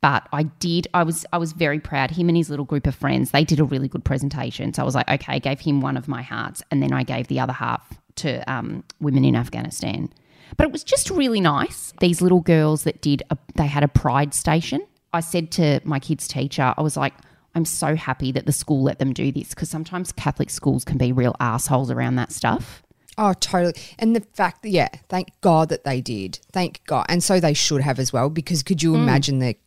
But 0.02 0.28
I 0.32 0.44
did. 0.44 0.88
I 0.94 1.04
was. 1.04 1.26
I 1.34 1.38
was 1.38 1.52
very 1.52 1.80
proud. 1.80 2.12
Him 2.12 2.30
and 2.30 2.38
his 2.38 2.50
little 2.50 2.66
group 2.66 2.88
of 2.88 2.96
friends. 2.96 3.32
They 3.32 3.44
did 3.44 3.60
a 3.60 3.66
really 3.66 3.88
good 3.88 4.06
presentation. 4.06 4.74
So 4.74 4.82
I 4.82 4.86
was 4.86 4.96
like, 4.96 5.10
okay. 5.10 5.34
I 5.34 5.40
gave 5.40 5.60
him 5.60 5.82
one 5.82 5.98
of 5.98 6.08
my 6.08 6.22
hearts, 6.22 6.64
and 6.72 6.82
then 6.82 6.94
I 6.94 7.04
gave 7.04 7.28
the 7.28 7.40
other 7.40 7.54
half 7.54 8.00
to 8.16 8.50
um, 8.52 8.84
women 9.02 9.26
in 9.26 9.36
Afghanistan. 9.36 10.10
But 10.58 10.68
it 10.68 10.72
was 10.72 10.84
just 10.84 11.10
really 11.10 11.42
nice. 11.42 11.94
These 12.00 12.22
little 12.22 12.40
girls 12.42 12.84
that 12.84 13.02
did. 13.02 13.24
A, 13.30 13.38
they 13.56 13.68
had 13.68 13.84
a 13.84 13.90
pride 13.90 14.34
station. 14.34 14.86
I 15.12 15.20
said 15.20 15.52
to 15.54 15.82
my 15.84 16.00
kids' 16.00 16.28
teacher, 16.28 16.74
I 16.78 16.82
was 16.82 16.96
like, 16.96 17.14
I'm 17.56 17.66
so 17.66 17.96
happy 17.96 18.32
that 18.32 18.46
the 18.46 18.52
school 18.52 18.84
let 18.84 19.00
them 19.00 19.12
do 19.12 19.32
this 19.32 19.50
because 19.50 19.70
sometimes 19.70 20.12
Catholic 20.12 20.50
schools 20.50 20.86
can 20.86 20.98
be 20.98 21.12
real 21.12 21.36
assholes 21.40 21.92
around 21.92 22.16
that 22.16 22.32
stuff. 22.32 22.84
Oh, 23.18 23.34
totally. 23.34 23.74
And 23.98 24.16
the 24.16 24.22
fact 24.34 24.62
that, 24.62 24.70
yeah, 24.70 24.88
thank 25.10 25.30
God 25.42 25.70
that 25.70 25.84
they 25.84 26.00
did. 26.00 26.40
Thank 26.54 26.82
God. 26.86 27.06
And 27.10 27.22
so 27.22 27.40
they 27.40 27.54
should 27.54 27.82
have 27.82 28.00
as 28.00 28.14
well, 28.14 28.30
because 28.30 28.64
could 28.64 28.82
you 28.82 28.96
imagine 28.96 29.40
the 29.40 29.58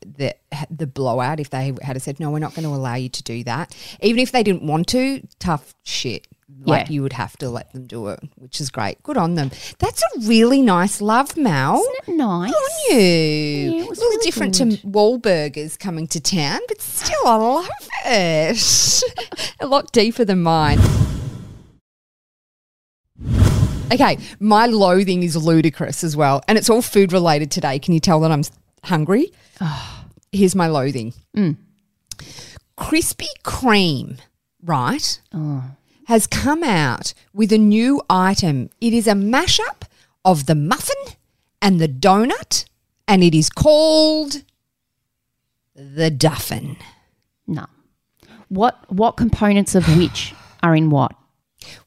the 0.00 0.34
the 0.70 0.86
blowout 0.86 1.38
if 1.40 1.50
they 1.50 1.72
had 1.82 2.00
said 2.02 2.18
no 2.20 2.30
we're 2.30 2.38
not 2.38 2.54
going 2.54 2.64
to 2.68 2.74
allow 2.74 2.94
you 2.94 3.08
to 3.08 3.22
do 3.22 3.44
that 3.44 3.74
even 4.00 4.18
if 4.20 4.32
they 4.32 4.42
didn't 4.42 4.62
want 4.62 4.86
to 4.88 5.20
tough 5.38 5.74
shit 5.84 6.26
like 6.64 6.86
Yeah. 6.86 6.92
you 6.92 7.02
would 7.02 7.12
have 7.14 7.36
to 7.38 7.50
let 7.50 7.72
them 7.72 7.86
do 7.86 8.08
it 8.08 8.20
which 8.36 8.60
is 8.60 8.70
great 8.70 9.02
good 9.02 9.16
on 9.16 9.34
them 9.34 9.50
that's 9.78 10.02
a 10.02 10.20
really 10.20 10.62
nice 10.62 11.00
love 11.00 11.36
mal 11.36 11.78
Isn't 11.80 11.94
it 12.08 12.16
nice? 12.16 12.50
Good 12.50 12.56
on 12.56 12.96
you 12.98 13.80
it 13.82 13.88
was 13.88 13.98
a 13.98 14.00
little 14.02 14.10
really 14.10 14.24
different 14.24 14.54
to 14.56 14.64
Wahlburgers 14.86 15.78
coming 15.78 16.06
to 16.08 16.20
town 16.20 16.60
but 16.68 16.80
still 16.80 17.26
I 17.26 17.36
love 17.36 17.68
it 18.06 19.02
a 19.60 19.66
lot 19.66 19.92
deeper 19.92 20.24
than 20.24 20.42
mine 20.42 20.78
Okay, 23.92 24.18
my 24.40 24.66
loathing 24.66 25.22
is 25.22 25.36
ludicrous 25.36 26.02
as 26.02 26.16
well. 26.16 26.42
And 26.48 26.58
it's 26.58 26.68
all 26.68 26.82
food 26.82 27.12
related 27.12 27.52
today. 27.52 27.78
Can 27.78 27.94
you 27.94 28.00
tell 28.00 28.18
that 28.20 28.32
I'm 28.32 28.42
hungry? 28.86 29.32
Here's 30.32 30.54
my 30.54 30.66
loathing 30.66 31.14
mm. 31.36 31.56
Krispy 32.78 33.28
Kreme, 33.42 34.18
right? 34.62 35.20
Oh. 35.32 35.64
Has 36.06 36.26
come 36.26 36.62
out 36.62 37.14
with 37.32 37.52
a 37.52 37.58
new 37.58 38.00
item. 38.08 38.70
It 38.80 38.92
is 38.92 39.06
a 39.06 39.12
mashup 39.12 39.82
of 40.24 40.46
the 40.46 40.54
muffin 40.54 41.14
and 41.60 41.80
the 41.80 41.88
donut, 41.88 42.64
and 43.08 43.24
it 43.24 43.34
is 43.34 43.50
called 43.50 44.42
the 45.74 46.10
Duffin. 46.10 46.76
No. 47.46 47.66
What 48.48 48.90
what 48.92 49.12
components 49.12 49.74
of 49.74 49.84
which 49.96 50.34
are 50.62 50.76
in 50.76 50.90
what? 50.90 51.14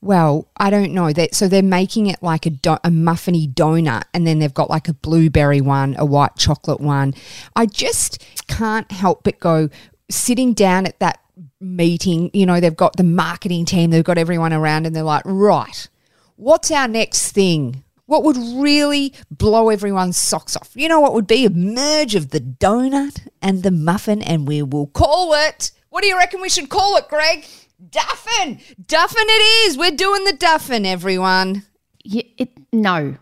Well, 0.02 0.48
I 0.58 0.70
don't 0.70 0.94
know. 0.94 1.12
that. 1.14 1.36
so 1.36 1.48
they're 1.48 1.62
making 1.64 2.08
it 2.08 2.22
like 2.22 2.46
a, 2.46 2.50
do- 2.50 2.78
a 2.84 2.90
muffiny 2.90 3.52
donut, 3.54 4.04
and 4.14 4.26
then 4.26 4.40
they've 4.40 4.54
got 4.54 4.70
like 4.70 4.88
a 4.88 4.94
blueberry 4.94 5.62
one, 5.62 5.96
a 5.98 6.06
white 6.06 6.36
chocolate 6.38 6.82
one. 6.82 7.14
I 7.56 7.66
just 7.66 8.24
can't 8.48 8.92
help 8.92 9.24
but 9.24 9.40
go 9.40 9.70
sitting 10.10 10.54
down 10.54 10.86
at 10.86 11.00
that 11.00 11.20
meeting. 11.60 12.30
You 12.34 12.46
know, 12.46 12.60
they've 12.60 12.76
got 12.76 12.98
the 12.98 13.04
marketing 13.04 13.66
team, 13.66 13.92
they've 13.92 14.04
got 14.04 14.18
everyone 14.18 14.54
around, 14.54 14.86
and 14.86 14.96
they're 14.96 15.04
like, 15.04 15.24
right, 15.26 15.88
what's 16.36 16.72
our 16.72 16.88
next 16.88 17.32
thing? 17.32 17.84
What 18.06 18.24
would 18.24 18.38
really 18.38 19.14
blow 19.30 19.70
everyone's 19.70 20.18
socks 20.18 20.56
off? 20.56 20.72
You 20.74 20.88
know 20.90 21.00
what 21.00 21.14
would 21.14 21.28
be 21.28 21.46
a 21.46 21.50
merge 21.52 22.16
of 22.16 22.32
the 22.32 22.40
donut 22.40 23.28
and 23.40 23.62
the 23.62 23.70
muffin, 23.72 24.24
and 24.24 24.48
we 24.48 24.64
will 24.64 24.88
call 24.88 25.34
it. 25.36 25.72
What 25.90 26.02
do 26.02 26.08
you 26.08 26.18
reckon 26.18 26.42
we 26.42 26.50
should 26.50 26.70
call 26.70 26.98
it, 26.98 27.08
Greg? 27.08 27.46
Duffin! 27.88 28.60
Duffin 28.86 29.26
it 29.28 29.68
is! 29.68 29.78
We're 29.78 29.92
doing 29.92 30.24
the 30.26 30.34
Duffin, 30.34 30.86
everyone. 30.86 31.64
Yeah, 32.04 32.24
it, 32.38 32.52
no, 32.74 33.18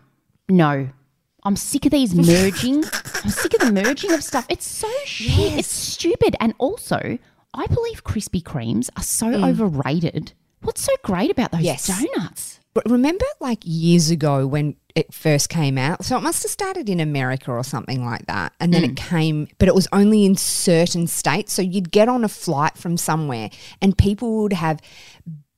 no. 0.48 0.88
I'm 1.44 1.56
sick 1.56 1.86
of 1.86 1.92
these 1.92 2.14
merging. 2.14 2.84
I'm 3.24 3.30
sick 3.30 3.54
of 3.54 3.60
the 3.60 3.72
merging 3.72 4.12
of 4.12 4.22
stuff. 4.24 4.46
It's 4.48 4.66
so 4.66 4.90
shit. 5.04 5.58
It's 5.58 5.68
stupid. 5.72 6.36
And 6.40 6.54
also, 6.58 7.18
I 7.54 7.66
believe 7.66 8.04
Krispy 8.04 8.42
Kremes 8.42 8.90
are 8.96 9.02
so 9.02 9.28
overrated. 9.32 10.32
What's 10.62 10.82
so 10.82 10.92
great 11.04 11.30
about 11.30 11.52
those 11.52 11.60
Mm. 11.60 11.64
Yes. 11.64 11.86
donuts? 11.86 12.60
But 12.74 12.90
remember, 12.90 13.24
like 13.40 13.60
years 13.62 14.10
ago 14.10 14.46
when 14.46 14.76
it 14.98 15.14
first 15.14 15.48
came 15.48 15.78
out? 15.78 16.04
So 16.04 16.16
it 16.16 16.22
must 16.22 16.42
have 16.42 16.50
started 16.50 16.88
in 16.88 17.00
America 17.00 17.50
or 17.50 17.64
something 17.64 18.04
like 18.04 18.26
that. 18.26 18.52
And 18.60 18.74
then 18.74 18.84
it 18.84 18.92
mm. 18.92 18.96
came, 18.96 19.48
but 19.58 19.68
it 19.68 19.74
was 19.74 19.88
only 19.92 20.26
in 20.26 20.36
certain 20.36 21.06
states. 21.06 21.52
So 21.52 21.62
you'd 21.62 21.90
get 21.90 22.08
on 22.08 22.24
a 22.24 22.28
flight 22.28 22.76
from 22.76 22.96
somewhere 22.96 23.50
and 23.80 23.96
people 23.96 24.42
would 24.42 24.52
have 24.52 24.80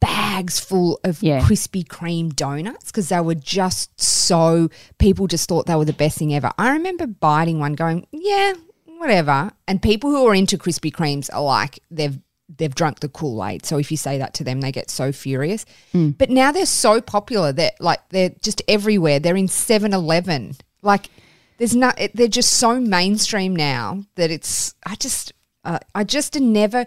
bags 0.01 0.59
full 0.61 1.01
of 1.05 1.23
Yeah. 1.23 1.41
Krispy 1.41 1.85
Kreme 1.85 2.35
donuts 2.35 2.87
because 2.87 3.09
they 3.09 3.21
were 3.21 3.35
just 3.35 4.01
so, 4.01 4.69
people 4.99 5.27
just 5.27 5.49
thought 5.49 5.67
they 5.67 5.75
were 5.75 5.85
the 5.85 5.93
best 5.93 6.19
thing 6.19 6.35
ever. 6.35 6.51
I 6.59 6.73
remember 6.73 7.07
biting 7.07 7.59
one 7.59 7.75
going, 7.75 8.07
yeah, 8.13 8.55
whatever. 8.99 9.51
And 9.67 9.83
people 9.83 10.11
who 10.11 10.27
are 10.27 10.35
into 10.35 10.59
Krispy 10.59 10.93
Kremes 10.93 11.29
are 11.33 11.43
like, 11.43 11.81
they've, 11.91 12.19
they've 12.57 12.75
drunk 12.75 13.01
the 13.01 13.09
Kool 13.09 13.45
Aid. 13.45 13.65
So 13.65 13.79
if 13.79 13.91
you 13.91 13.97
say 13.97 14.19
that 14.19 14.35
to 14.35 14.45
them, 14.45 14.61
they 14.61 14.73
get 14.73 14.91
so 14.91 15.13
furious. 15.13 15.65
But 15.93 16.31
now 16.31 16.51
they're 16.53 16.67
so 16.67 17.01
popular 17.01 17.53
that 17.53 17.81
like 17.81 18.01
they're 18.11 18.31
just 18.43 18.61
everywhere. 18.69 19.19
They're 19.21 19.37
in 19.37 19.49
7 19.49 19.93
Eleven. 19.93 20.57
Like 20.83 21.11
there's 21.59 21.77
not, 21.77 22.01
it- 22.01 22.17
they're 22.17 22.27
just 22.29 22.53
so 22.55 22.81
mainstream 22.81 23.55
now 23.55 24.05
that 24.17 24.31
it's, 24.31 24.75
I 24.85 24.95
just, 24.97 25.33
uh, 25.65 25.79
I 25.95 26.05
just 26.05 26.41
never 26.41 26.87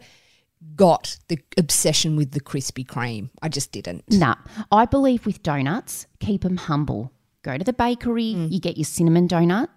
got 0.76 1.18
the 1.28 1.40
obsession 1.58 2.16
with 2.16 2.32
the 2.32 2.40
Krispy 2.42 2.86
Kreme. 2.86 3.30
I 3.42 3.50
just 3.50 3.72
didn't. 3.72 4.04
Nah. 4.10 4.36
I 4.72 4.86
believe 4.86 5.26
with 5.26 5.44
donuts, 5.44 6.08
keep 6.20 6.42
them 6.42 6.58
humble. 6.58 7.12
Go 7.44 7.58
to 7.58 7.64
the 7.64 7.74
bakery, 7.74 8.34
Mm. 8.36 8.52
you 8.52 8.60
get 8.60 8.78
your 8.78 8.86
cinnamon 8.86 9.28
donut, 9.28 9.68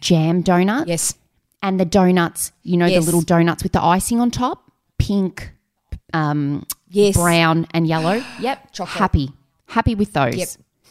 jam 0.00 0.42
donut, 0.42 0.86
Yes. 0.86 1.14
and 1.62 1.78
the 1.78 1.84
donuts, 1.84 2.52
you 2.62 2.76
know, 2.76 2.86
Yes. 2.86 3.00
the 3.02 3.06
little 3.06 3.20
donuts 3.22 3.62
with 3.62 3.72
the 3.72 3.82
icing 3.82 4.20
on 4.20 4.30
top, 4.30 4.63
pink, 4.98 5.52
um, 6.12 6.66
Yes. 6.88 7.16
brown, 7.16 7.66
and 7.72 7.86
yellow. 7.86 8.22
Yep. 8.40 8.72
Chocolate. 8.72 8.98
Happy. 8.98 9.30
Happy 9.66 9.94
with 9.94 10.12
those. 10.12 10.36
Yep. 10.36 10.48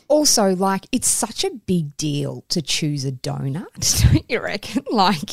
Also, 0.09 0.53
like, 0.55 0.85
it's 0.91 1.07
such 1.07 1.43
a 1.43 1.49
big 1.49 1.95
deal 1.97 2.43
to 2.49 2.61
choose 2.61 3.03
a 3.05 3.11
donut, 3.11 4.03
don't 4.13 4.29
you 4.29 4.39
reckon? 4.41 4.83
Like, 4.91 5.31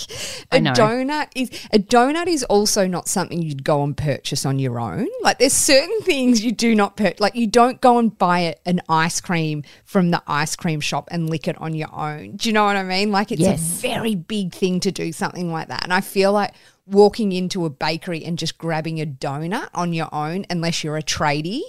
a 0.53 0.61
donut 0.61 1.27
is 1.35 1.51
a 1.73 1.79
donut 1.79 2.29
is 2.29 2.45
also 2.45 2.87
not 2.87 3.07
something 3.09 3.43
you'd 3.43 3.65
go 3.65 3.83
and 3.83 3.95
purchase 3.97 4.47
on 4.47 4.59
your 4.59 4.79
own. 4.81 5.07
Like, 5.23 5.39
there's 5.39 5.53
certain 5.53 6.01
things 6.03 6.43
you 6.45 6.53
do 6.53 6.75
not 6.75 6.97
purchase. 6.97 7.21
Like, 7.21 7.35
you 7.35 7.47
don't 7.49 7.81
go 7.81 7.99
and 7.99 8.17
buy 8.17 8.39
a, 8.41 8.55
an 8.65 8.81
ice 8.89 9.21
cream 9.21 9.65
from 9.85 10.13
the 10.13 10.23
ice 10.27 10.57
cream 10.57 10.81
shop 10.81 11.09
and 11.11 11.29
lick 11.29 11.47
it 11.49 11.61
on 11.61 11.75
your 11.75 11.93
own. 11.95 12.37
Do 12.37 12.49
you 12.49 12.53
know 12.55 12.65
what 12.65 12.77
I 12.77 12.85
mean? 12.85 13.11
Like, 13.11 13.33
it's 13.33 13.41
Yes. 13.43 13.61
a 13.61 13.83
very 13.83 14.15
big 14.15 14.55
thing 14.55 14.81
to 14.81 14.93
do 14.93 15.13
something 15.13 15.53
like 15.53 15.69
that. 15.69 15.83
And 15.85 15.93
I 15.93 16.01
feel 16.01 16.33
like 16.33 16.55
walking 16.91 17.33
into 17.33 17.65
a 17.65 17.71
bakery 17.71 18.25
and 18.25 18.39
just 18.39 18.59
grabbing 18.59 19.01
a 19.01 19.07
donut 19.07 19.69
on 19.75 19.93
your 19.93 20.09
own, 20.15 20.45
unless 20.51 20.83
you're 20.85 20.97
a 20.97 21.03
tradie 21.03 21.63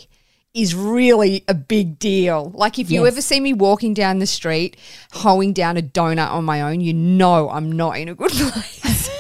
is 0.53 0.75
really 0.75 1.43
a 1.47 1.53
big 1.53 1.97
deal. 1.97 2.51
Like 2.53 2.77
if 2.77 2.91
you 2.91 3.05
Yes. 3.05 3.13
ever 3.13 3.21
see 3.21 3.39
me 3.39 3.53
walking 3.53 3.93
down 3.93 4.19
the 4.19 4.27
street 4.27 4.75
hoeing 5.13 5.53
down 5.53 5.77
a 5.77 5.81
donut 5.81 6.29
on 6.31 6.43
my 6.43 6.61
own, 6.61 6.81
you 6.81 6.93
know 6.93 7.49
I'm 7.49 7.71
not 7.71 7.97
in 7.97 8.09
a 8.09 8.15
good 8.15 8.31
place. 8.35 9.09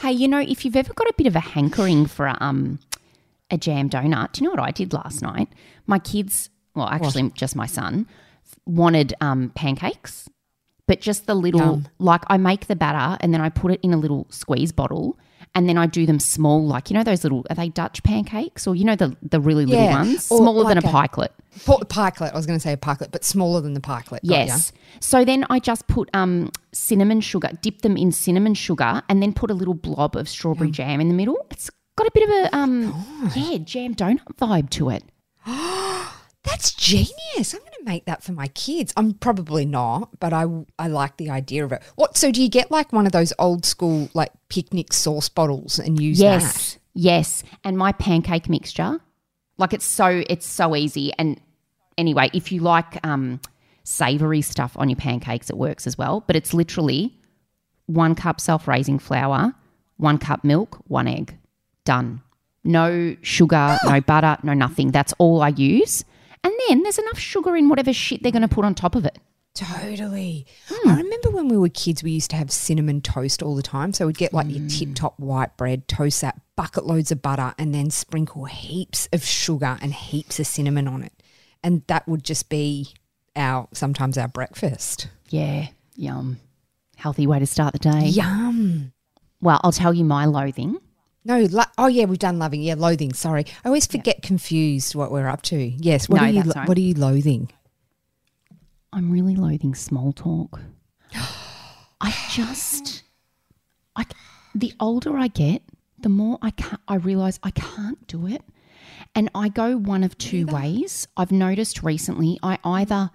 Hey, 0.00 0.12
you 0.12 0.28
know, 0.28 0.38
if 0.38 0.64
you've 0.64 0.76
ever 0.76 0.94
got 0.94 1.08
a 1.08 1.14
bit 1.16 1.26
of 1.26 1.34
a 1.34 1.40
hankering 1.40 2.06
for 2.06 2.26
a, 2.26 2.38
um, 2.40 2.78
a 3.50 3.58
jam 3.58 3.90
donut, 3.90 4.30
do 4.32 4.40
you 4.40 4.44
know 4.48 4.52
what 4.52 4.60
I 4.66 4.70
did 4.70 4.92
last 4.92 5.22
night? 5.22 5.48
My 5.88 5.98
kids, 5.98 6.50
well, 6.76 6.86
actually, 6.88 7.30
just 7.30 7.56
my 7.56 7.66
son, 7.66 8.06
wanted 8.64 9.14
um, 9.20 9.50
pancakes, 9.56 10.28
but 10.88 11.00
just 11.00 11.26
the 11.26 11.36
little, 11.36 11.60
Yum. 11.60 11.88
like 12.00 12.22
I 12.26 12.36
make 12.38 12.66
the 12.66 12.74
batter 12.74 13.16
and 13.20 13.32
then 13.32 13.40
I 13.40 13.48
put 13.50 13.70
it 13.70 13.80
in 13.84 13.92
a 13.92 13.96
little 13.96 14.26
squeeze 14.30 14.72
bottle. 14.72 15.16
And 15.54 15.66
then 15.68 15.78
I 15.78 15.86
do 15.86 16.04
them 16.04 16.20
small, 16.20 16.64
like 16.66 16.90
you 16.90 16.94
know 16.94 17.02
those 17.02 17.24
little 17.24 17.44
are 17.48 17.56
they 17.56 17.68
Dutch 17.70 18.02
pancakes 18.02 18.66
or 18.66 18.76
you 18.76 18.84
know 18.84 18.94
the 18.94 19.16
the 19.22 19.40
really 19.40 19.64
little 19.64 19.82
Yeah, 19.82 19.94
ones, 19.94 20.30
or 20.30 20.38
smaller 20.38 20.68
than 20.68 20.78
a 20.78 20.80
like 20.82 21.10
a- 21.10 21.16
pikelet. 21.16 21.30
Pikelet, 21.88 22.32
I 22.32 22.36
was 22.36 22.44
going 22.46 22.58
to 22.58 22.62
say 22.62 22.72
a 22.72 22.76
pikelet, 22.76 23.10
but 23.10 23.24
smaller 23.24 23.60
than 23.62 23.72
the 23.72 23.80
pikelet. 23.80 24.20
Yes. 24.22 24.72
So 25.00 25.24
then 25.24 25.46
I 25.48 25.58
just 25.58 25.86
put 25.88 26.10
um, 26.12 26.52
cinnamon 26.72 27.20
sugar, 27.22 27.50
dip 27.62 27.80
them 27.80 27.96
in 27.96 28.12
cinnamon 28.12 28.54
sugar, 28.54 29.02
and 29.08 29.22
then 29.22 29.32
put 29.32 29.50
a 29.50 29.54
little 29.54 29.74
blob 29.74 30.16
of 30.16 30.28
strawberry 30.28 30.70
jam 30.70 31.00
in 31.00 31.08
the 31.08 31.14
middle. 31.14 31.38
It's 31.50 31.70
got 31.96 32.06
a 32.06 32.10
bit 32.12 32.28
of 32.28 32.30
a 32.52 32.56
um, 32.56 33.04
yeah, 33.34 33.56
jam 33.58 33.94
donut 33.94 34.20
vibe 34.36 34.68
to 34.70 34.90
it. 34.90 35.02
That's 36.44 36.72
genius. 36.72 37.52
I'm 37.52 37.60
going 37.60 37.72
to 37.78 37.84
make 37.84 38.04
that 38.06 38.22
for 38.22 38.32
my 38.32 38.48
kids. 38.48 38.92
I'm 38.96 39.14
probably 39.14 39.64
not, 39.66 40.18
but 40.20 40.32
I 40.32 40.46
I 40.78 40.88
like 40.88 41.16
the 41.16 41.30
idea 41.30 41.64
of 41.64 41.72
it. 41.72 41.82
What? 41.96 42.16
So 42.16 42.30
do 42.30 42.42
you 42.42 42.48
get 42.48 42.70
like 42.70 42.92
one 42.92 43.06
of 43.06 43.12
those 43.12 43.32
old 43.38 43.64
school 43.66 44.08
like 44.14 44.30
picnic 44.48 44.92
sauce 44.92 45.28
bottles 45.28 45.78
and 45.78 46.00
use 46.00 46.20
Yes, 46.20 46.78
yes. 46.94 47.42
And 47.64 47.76
my 47.76 47.92
pancake 47.92 48.48
mixture, 48.48 49.00
Like 49.58 49.72
it's 49.72 49.84
so 49.84 50.22
it's 50.28 50.46
so 50.46 50.76
easy. 50.76 51.12
And 51.18 51.40
anyway, 51.96 52.30
if 52.32 52.52
you 52.52 52.60
like 52.60 53.04
um, 53.04 53.40
savory 53.82 54.42
stuff 54.42 54.76
on 54.76 54.88
your 54.88 54.96
pancakes, 54.96 55.50
it 55.50 55.56
works 55.56 55.86
as 55.86 55.98
well. 55.98 56.22
But 56.26 56.36
it's 56.36 56.54
literally 56.54 57.18
one 57.86 58.14
cup 58.14 58.40
self-raising 58.40 59.00
flour, 59.00 59.54
one 59.96 60.18
cup 60.18 60.44
milk, 60.44 60.82
one 60.86 61.08
egg. 61.08 61.36
Done. 61.84 62.22
No 62.64 63.16
sugar, 63.22 63.78
no 63.84 64.00
butter, 64.00 64.38
no 64.44 64.54
nothing. 64.54 64.92
That's 64.92 65.12
all 65.18 65.42
I 65.42 65.48
use. 65.48 66.04
And 66.44 66.52
then 66.68 66.82
there's 66.82 66.98
enough 66.98 67.18
sugar 67.18 67.56
in 67.56 67.68
whatever 67.68 67.92
shit 67.92 68.22
they're 68.22 68.32
going 68.32 68.42
to 68.42 68.48
put 68.48 68.64
on 68.64 68.74
top 68.74 68.94
of 68.94 69.04
it. 69.04 69.18
Totally. 69.54 70.46
Hmm. 70.68 70.88
I 70.88 70.96
remember 70.98 71.30
when 71.30 71.48
we 71.48 71.56
were 71.56 71.68
kids, 71.68 72.04
we 72.04 72.12
used 72.12 72.30
to 72.30 72.36
have 72.36 72.50
cinnamon 72.50 73.00
toast 73.00 73.42
all 73.42 73.56
the 73.56 73.62
time. 73.62 73.92
So 73.92 74.06
we'd 74.06 74.16
get 74.16 74.32
like 74.32 74.48
your 74.48 74.60
hmm. 74.60 74.68
tip 74.68 74.94
top 74.94 75.18
white 75.18 75.56
bread, 75.56 75.88
toast 75.88 76.20
that, 76.20 76.40
bucket 76.54 76.86
loads 76.86 77.10
of 77.10 77.22
butter, 77.22 77.54
and 77.58 77.74
then 77.74 77.90
sprinkle 77.90 78.44
heaps 78.44 79.08
of 79.12 79.24
sugar 79.24 79.76
and 79.80 79.92
heaps 79.92 80.38
of 80.38 80.46
cinnamon 80.46 80.86
on 80.86 81.02
it. 81.02 81.12
And 81.64 81.82
that 81.88 82.06
would 82.06 82.22
just 82.22 82.48
be 82.48 82.94
our 83.34 83.68
sometimes 83.72 84.16
our 84.16 84.28
breakfast. 84.28 85.08
Yeah, 85.28 85.68
yum. 85.96 86.38
Healthy 86.96 87.26
way 87.26 87.38
to 87.40 87.46
start 87.46 87.72
the 87.72 87.78
day. 87.78 88.06
Yum. 88.06 88.92
Well, 89.40 89.60
I'll 89.62 89.72
tell 89.72 89.94
you 89.94 90.04
my 90.04 90.26
loathing. 90.26 90.78
No, 91.28 91.40
lo- 91.50 91.62
oh 91.76 91.86
yeah, 91.88 92.06
we've 92.06 92.18
done 92.18 92.38
loving. 92.38 92.62
Yeah, 92.62 92.74
loathing. 92.76 93.12
Sorry, 93.12 93.44
I 93.64 93.68
always 93.68 93.86
forget 93.86 94.22
confused 94.22 94.94
what 94.94 95.12
we're 95.12 95.28
up 95.28 95.42
to. 95.42 95.56
Yes, 95.58 96.08
what 96.08 96.20
No, 96.22 96.26
are 96.26 96.30
you? 96.30 96.34
that's 96.36 96.46
lo- 96.48 96.52
all 96.56 96.60
right. 96.62 96.68
What 96.68 96.78
are 96.78 96.80
you 96.80 96.94
loathing? 96.94 97.50
I'm 98.92 99.10
really 99.10 99.36
loathing 99.36 99.74
small 99.74 100.12
talk. 100.12 100.58
I 102.00 102.14
just, 102.30 103.02
I, 103.94 104.06
the 104.54 104.72
older 104.80 105.16
I 105.18 105.28
get, 105.28 105.62
the 105.98 106.08
more 106.08 106.38
I 106.40 106.50
can't, 106.50 106.80
I 106.88 106.94
realize 106.94 107.38
I 107.42 107.50
can't 107.50 108.04
do 108.06 108.26
it. 108.26 108.42
And 109.14 109.28
I 109.34 109.48
go 109.48 109.76
one 109.76 110.04
of 110.04 110.16
two 110.16 110.46
ways. 110.46 111.06
I've 111.16 111.32
noticed 111.32 111.82
recently, 111.82 112.38
I 112.42 112.58
either 112.64 113.10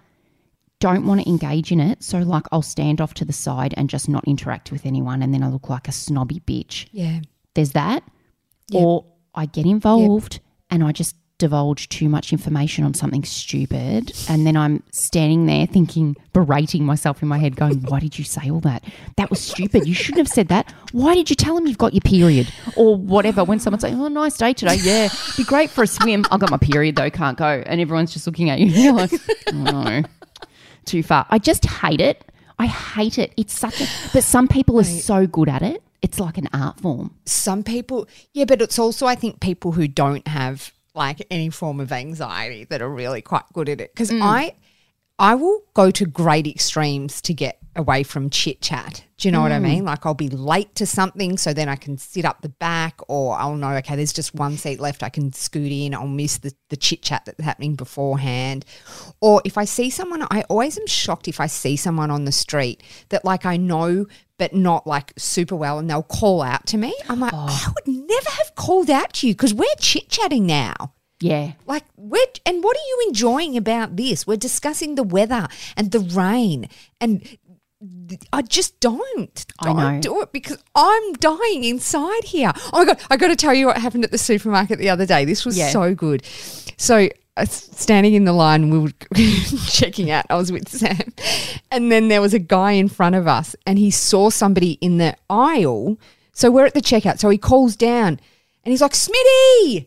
don't 0.80 1.06
want 1.06 1.22
to 1.22 1.28
engage 1.28 1.72
in 1.72 1.80
it. 1.80 2.02
So, 2.02 2.18
like, 2.18 2.44
I'll 2.52 2.62
stand 2.62 3.00
off 3.00 3.14
to 3.14 3.24
the 3.24 3.32
side 3.32 3.74
and 3.76 3.88
just 3.88 4.08
not 4.08 4.24
interact 4.26 4.70
with 4.70 4.84
anyone. 4.86 5.22
And 5.22 5.32
then 5.32 5.42
I 5.42 5.48
look 5.48 5.68
like 5.70 5.88
a 5.88 5.92
snobby 5.92 6.40
bitch. 6.46 6.86
Yeah. 6.92 7.20
There's 7.54 7.72
that. 7.72 8.02
Or 8.72 9.04
I 9.34 9.46
get 9.46 9.66
involved 9.66 10.40
and 10.70 10.82
I 10.82 10.92
just 10.92 11.16
divulge 11.38 11.88
too 11.88 12.08
much 12.08 12.32
information 12.32 12.84
on 12.84 12.94
something 12.94 13.24
stupid. 13.24 14.12
And 14.28 14.46
then 14.46 14.56
I'm 14.56 14.82
standing 14.92 15.46
there 15.46 15.66
thinking, 15.66 16.16
berating 16.32 16.84
myself 16.86 17.22
in 17.22 17.28
my 17.28 17.38
head, 17.38 17.56
going, 17.56 17.82
Why 17.82 18.00
did 18.00 18.18
you 18.18 18.24
say 18.24 18.50
all 18.50 18.60
that? 18.60 18.84
That 19.16 19.30
was 19.30 19.40
stupid. 19.40 19.86
You 19.86 19.94
shouldn't 19.94 20.18
have 20.18 20.28
said 20.28 20.48
that. 20.48 20.72
Why 20.92 21.14
did 21.14 21.30
you 21.30 21.36
tell 21.36 21.56
him 21.56 21.66
you've 21.66 21.78
got 21.78 21.92
your 21.92 22.00
period? 22.02 22.52
Or 22.76 22.96
whatever. 22.96 23.44
When 23.44 23.58
someone's 23.58 23.82
like, 23.82 23.94
Oh, 23.94 24.08
nice 24.08 24.36
day 24.36 24.52
today. 24.52 24.76
Yeah. 24.76 25.08
Be 25.36 25.44
great 25.44 25.70
for 25.70 25.82
a 25.82 25.86
swim. 25.86 26.24
I've 26.30 26.40
got 26.40 26.50
my 26.50 26.56
period 26.58 26.96
though, 26.96 27.10
can't 27.10 27.36
go. 27.36 27.62
And 27.66 27.80
everyone's 27.80 28.12
just 28.12 28.26
looking 28.26 28.48
at 28.50 28.60
you. 28.60 28.66
You're 28.68 28.94
like, 28.94 29.12
Oh, 29.48 29.52
no. 29.52 30.02
Too 30.84 31.02
far. 31.02 31.26
I 31.30 31.38
just 31.38 31.64
hate 31.64 32.00
it. 32.00 32.30
I 32.58 32.66
hate 32.66 33.18
it. 33.18 33.32
It's 33.36 33.58
such 33.58 33.80
a, 33.80 33.86
but 34.12 34.22
some 34.22 34.46
people 34.46 34.78
are 34.78 34.84
so 34.84 35.26
good 35.26 35.48
at 35.48 35.62
it. 35.62 35.82
It's 36.04 36.20
like 36.20 36.36
an 36.36 36.50
art 36.52 36.80
form. 36.80 37.14
Some 37.24 37.62
people, 37.62 38.06
yeah, 38.34 38.44
but 38.44 38.60
it's 38.60 38.78
also 38.78 39.06
I 39.06 39.14
think 39.14 39.40
people 39.40 39.72
who 39.72 39.88
don't 39.88 40.28
have 40.28 40.70
like 40.94 41.26
any 41.30 41.48
form 41.48 41.80
of 41.80 41.92
anxiety 41.92 42.64
that 42.64 42.82
are 42.82 42.90
really 42.90 43.22
quite 43.22 43.44
good 43.54 43.70
at 43.70 43.80
it. 43.80 43.94
Because 43.94 44.10
mm. 44.10 44.20
I, 44.20 44.54
I 45.18 45.36
will 45.36 45.62
go 45.74 45.90
to 45.92 46.06
great 46.06 46.46
extremes 46.46 47.20
to 47.22 47.34
get 47.34 47.58
away 47.76 48.02
from 48.02 48.30
chit 48.30 48.60
chat. 48.60 49.04
Do 49.16 49.28
you 49.28 49.32
know 49.32 49.42
what 49.42 49.52
I 49.52 49.58
hmm. 49.58 49.64
mean? 49.64 49.84
Like 49.84 50.04
I'll 50.06 50.14
be 50.14 50.28
late 50.28 50.74
to 50.76 50.86
something, 50.86 51.36
so 51.38 51.52
then 51.52 51.68
I 51.68 51.76
can 51.76 51.98
sit 51.98 52.24
up 52.24 52.42
the 52.42 52.48
back, 52.48 53.00
or 53.08 53.36
I'll 53.36 53.54
know 53.54 53.70
okay, 53.76 53.94
there's 53.94 54.12
just 54.12 54.34
one 54.34 54.56
seat 54.56 54.80
left. 54.80 55.02
I 55.02 55.08
can 55.08 55.32
scoot 55.32 55.70
in. 55.70 55.94
I'll 55.94 56.08
miss 56.08 56.38
the 56.38 56.52
the 56.68 56.76
chit 56.76 57.02
chat 57.02 57.24
that's 57.24 57.42
happening 57.42 57.76
beforehand. 57.76 58.64
Or 59.20 59.40
if 59.44 59.56
I 59.56 59.64
see 59.64 59.88
someone, 59.88 60.26
I 60.30 60.42
always 60.50 60.78
am 60.78 60.86
shocked 60.86 61.28
if 61.28 61.40
I 61.40 61.46
see 61.46 61.76
someone 61.76 62.10
on 62.10 62.24
the 62.24 62.32
street 62.32 62.82
that 63.10 63.24
like 63.24 63.46
I 63.46 63.56
know. 63.56 64.06
But 64.36 64.52
not 64.52 64.84
like 64.84 65.12
super 65.16 65.54
well, 65.54 65.78
and 65.78 65.88
they'll 65.88 66.02
call 66.02 66.42
out 66.42 66.66
to 66.66 66.76
me. 66.76 66.92
I'm 67.08 67.20
like, 67.20 67.32
oh. 67.32 67.46
I 67.48 67.72
would 67.72 68.08
never 68.08 68.30
have 68.30 68.56
called 68.56 68.90
out 68.90 69.12
to 69.14 69.28
you 69.28 69.34
because 69.34 69.54
we're 69.54 69.66
chit 69.78 70.08
chatting 70.08 70.44
now. 70.44 70.92
Yeah. 71.24 71.52
Like, 71.66 71.84
we're, 71.96 72.26
and 72.44 72.62
what 72.62 72.76
are 72.76 72.86
you 72.88 73.04
enjoying 73.08 73.56
about 73.56 73.96
this? 73.96 74.26
We're 74.26 74.36
discussing 74.36 74.94
the 74.94 75.02
weather 75.02 75.48
and 75.76 75.90
the 75.90 76.00
rain, 76.00 76.68
and 77.00 77.26
I 78.32 78.42
just 78.42 78.78
don't. 78.80 79.46
I 79.60 79.64
Don't 79.66 79.76
know. 79.76 80.00
do 80.00 80.20
it 80.22 80.32
because 80.32 80.58
I'm 80.74 81.12
dying 81.14 81.64
inside 81.64 82.24
here. 82.24 82.52
Oh 82.72 82.78
my 82.78 82.84
god! 82.86 83.00
I 83.10 83.16
got 83.16 83.28
to 83.28 83.36
tell 83.36 83.54
you 83.54 83.66
what 83.66 83.78
happened 83.78 84.04
at 84.04 84.10
the 84.10 84.18
supermarket 84.18 84.78
the 84.78 84.90
other 84.90 85.06
day. 85.06 85.24
This 85.24 85.44
was 85.46 85.56
Yeah. 85.56 85.68
so 85.70 85.94
good. 85.94 86.24
So. 86.76 87.08
Uh, 87.36 87.44
standing 87.46 88.14
in 88.14 88.22
the 88.24 88.32
line, 88.32 88.70
we 88.70 88.78
were 88.78 88.92
checking 89.66 90.08
out. 90.08 90.24
I 90.30 90.36
was 90.36 90.52
with 90.52 90.68
Sam, 90.68 91.12
and 91.72 91.90
then 91.90 92.06
there 92.06 92.20
was 92.20 92.32
a 92.32 92.38
guy 92.38 92.70
in 92.72 92.88
front 92.88 93.16
of 93.16 93.26
us, 93.26 93.56
and 93.66 93.76
he 93.76 93.90
saw 93.90 94.30
somebody 94.30 94.78
in 94.80 94.98
the 94.98 95.16
aisle. 95.28 95.98
So 96.32 96.48
we're 96.52 96.66
at 96.66 96.74
the 96.74 96.80
checkout. 96.80 97.18
So 97.18 97.28
he 97.30 97.36
calls 97.38 97.74
down, 97.74 98.20
and 98.62 98.70
he's 98.70 98.80
like, 98.80 98.92
"Smitty!" 98.92 99.86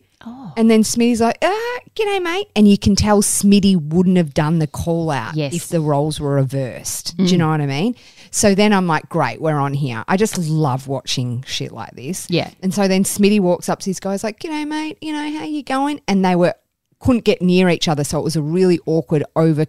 And 0.56 0.70
then 0.70 0.82
Smitty's 0.82 1.20
like, 1.20 1.38
ah, 1.42 1.78
g'day, 1.94 2.20
mate. 2.22 2.48
And 2.56 2.66
you 2.66 2.76
can 2.76 2.96
tell 2.96 3.22
Smitty 3.22 3.76
wouldn't 3.80 4.16
have 4.16 4.34
done 4.34 4.58
the 4.58 4.66
call 4.66 5.10
out 5.10 5.36
Yes. 5.36 5.54
if 5.54 5.68
the 5.68 5.80
roles 5.80 6.18
were 6.18 6.34
reversed. 6.34 7.16
Do 7.16 7.24
you 7.24 7.38
know 7.38 7.48
what 7.48 7.60
I 7.60 7.66
mean? 7.66 7.94
So 8.30 8.54
then 8.54 8.72
I'm 8.72 8.86
like, 8.86 9.08
great, 9.08 9.40
we're 9.40 9.54
on 9.58 9.74
here. 9.74 10.04
I 10.08 10.16
just 10.16 10.36
love 10.36 10.88
watching 10.88 11.44
shit 11.46 11.70
like 11.72 11.92
this. 11.92 12.28
Yeah. 12.28 12.50
And 12.62 12.74
so 12.74 12.88
then 12.88 13.04
Smitty 13.04 13.40
walks 13.40 13.68
up 13.68 13.78
to 13.80 13.90
this 13.90 14.00
guy's 14.00 14.24
like, 14.24 14.40
g'day, 14.40 14.66
mate. 14.66 14.98
You 15.00 15.12
know, 15.12 15.38
how 15.38 15.44
you 15.44 15.62
going? 15.62 16.00
And 16.08 16.24
they 16.24 16.34
were, 16.34 16.54
couldn't 16.98 17.24
get 17.24 17.40
near 17.40 17.68
each 17.68 17.86
other. 17.88 18.02
So 18.04 18.18
it 18.18 18.24
was 18.24 18.36
a 18.36 18.42
really 18.42 18.80
awkward, 18.86 19.22
over, 19.36 19.66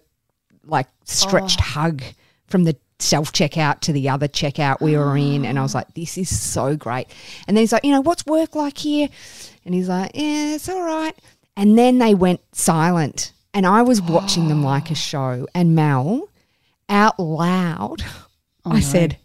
like, 0.66 0.88
stretched 1.06 1.60
hug 1.62 2.02
from 2.48 2.64
the 2.64 2.76
self 2.98 3.32
checkout 3.32 3.80
to 3.82 3.94
the 3.94 4.10
other 4.10 4.28
checkout 4.28 4.82
we 4.82 4.98
were 4.98 5.16
in. 5.16 5.46
And 5.46 5.58
I 5.58 5.62
was 5.62 5.74
like, 5.76 5.94
this 5.94 6.18
is 6.18 6.36
so 6.38 6.76
great. 6.76 7.08
And 7.48 7.56
then 7.56 7.62
he's 7.62 7.72
like, 7.72 7.86
you 7.86 7.92
know, 7.92 8.02
what's 8.02 8.26
work 8.26 8.56
like 8.56 8.78
here? 8.80 9.08
And 9.70 9.76
he's 9.76 9.88
like, 9.88 10.10
yeah, 10.16 10.56
it's 10.56 10.68
all 10.68 10.82
right. 10.82 11.14
And 11.56 11.78
then 11.78 12.00
they 12.00 12.16
went 12.16 12.42
silent. 12.54 13.34
And 13.54 13.68
I 13.68 13.84
was 13.84 14.02
watching 14.02 14.48
them 14.48 14.64
like 14.64 14.90
a 14.90 14.96
show. 14.96 15.46
And 15.54 15.76
Mel, 15.76 16.28
out 16.90 17.20
loud, 17.20 18.02
oh, 18.66 18.72
I 18.72 18.80
said, 18.80 19.20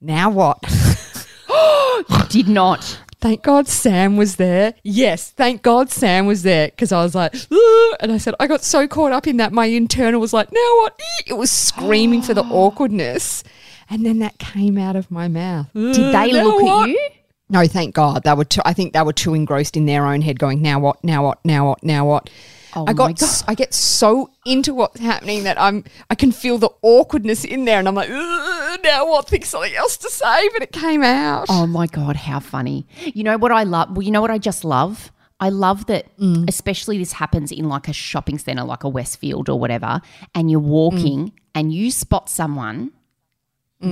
now 0.00 0.28
what? 0.28 0.60
Did 2.30 2.48
not. 2.48 2.98
Thank 3.20 3.44
God 3.44 3.68
Sam 3.68 4.16
was 4.16 4.34
there. 4.34 4.74
Yes, 4.82 5.30
thank 5.30 5.62
God 5.62 5.88
Sam 5.90 6.26
was 6.26 6.42
there 6.42 6.66
because 6.66 6.90
I 6.90 7.04
was 7.04 7.14
like, 7.14 7.36
"Ugh," 7.36 7.96
and 8.00 8.10
I 8.10 8.18
said, 8.18 8.34
I 8.40 8.48
got 8.48 8.64
so 8.64 8.88
caught 8.88 9.12
up 9.12 9.28
in 9.28 9.36
that. 9.36 9.52
My 9.52 9.66
internal 9.66 10.20
was 10.20 10.32
like, 10.32 10.50
now 10.50 10.70
what? 10.78 11.00
It 11.28 11.34
was 11.34 11.52
screaming 11.52 12.22
for 12.22 12.34
the 12.34 12.42
awkwardness. 12.50 13.44
And 13.88 14.04
then 14.04 14.18
that 14.18 14.38
came 14.38 14.78
out 14.78 14.96
of 14.96 15.12
my 15.12 15.28
mouth. 15.28 15.68
Did 15.74 16.12
they 16.12 16.32
look 16.32 16.60
at 16.64 16.88
you? 16.88 17.08
No, 17.48 17.66
thank 17.66 17.94
God. 17.94 18.24
They 18.24 18.34
were. 18.34 18.44
Too, 18.44 18.60
I 18.64 18.72
think 18.72 18.92
they 18.92 19.02
were 19.02 19.12
too 19.12 19.34
engrossed 19.34 19.76
in 19.76 19.86
their 19.86 20.06
own 20.06 20.20
head, 20.20 20.38
going, 20.38 20.62
"Now 20.62 20.80
what? 20.80 21.02
Now 21.04 21.24
what? 21.24 21.44
Now 21.44 21.68
what? 21.68 21.82
Now 21.82 22.06
what?" 22.06 22.28
Oh 22.74 22.84
I 22.86 22.92
got. 22.92 23.04
my 23.04 23.12
God. 23.12 23.22
s- 23.22 23.44
I 23.46 23.54
get 23.54 23.72
so 23.72 24.30
into 24.44 24.74
what's 24.74 25.00
happening 25.00 25.44
that 25.44 25.60
I'm. 25.60 25.84
I 26.10 26.16
can 26.16 26.32
feel 26.32 26.58
the 26.58 26.70
awkwardness 26.82 27.44
in 27.44 27.64
there, 27.64 27.78
and 27.78 27.86
I'm 27.86 27.94
like, 27.94 28.10
"Ugh, 28.10 28.80
"Now 28.82 29.08
what?" 29.08 29.28
Think 29.28 29.44
something 29.44 29.74
else 29.74 29.96
to 29.98 30.10
say, 30.10 30.48
but 30.52 30.62
it 30.62 30.72
came 30.72 31.04
out. 31.04 31.46
Oh 31.48 31.66
my 31.66 31.86
God, 31.86 32.16
how 32.16 32.40
funny. 32.40 32.86
You 33.04 33.22
know 33.22 33.38
what 33.38 33.52
I 33.52 33.62
love? 33.62 33.90
Well, 33.90 34.02
you 34.02 34.10
know 34.10 34.20
what 34.20 34.32
I 34.32 34.38
just 34.38 34.64
love? 34.64 35.12
I 35.38 35.50
love 35.50 35.86
that, 35.86 36.16
mm. 36.18 36.48
especially 36.48 36.98
this 36.98 37.12
happens 37.12 37.52
in 37.52 37.68
like 37.68 37.88
a 37.88 37.92
shopping 37.92 38.38
center, 38.38 38.64
like 38.64 38.84
a 38.84 38.88
Westfield 38.88 39.48
or 39.48 39.58
whatever, 39.60 40.00
and 40.34 40.50
you're 40.50 40.60
walking 40.60 41.26
mm. 41.26 41.32
and 41.54 41.72
you 41.72 41.90
spot 41.90 42.28
someone 42.30 42.90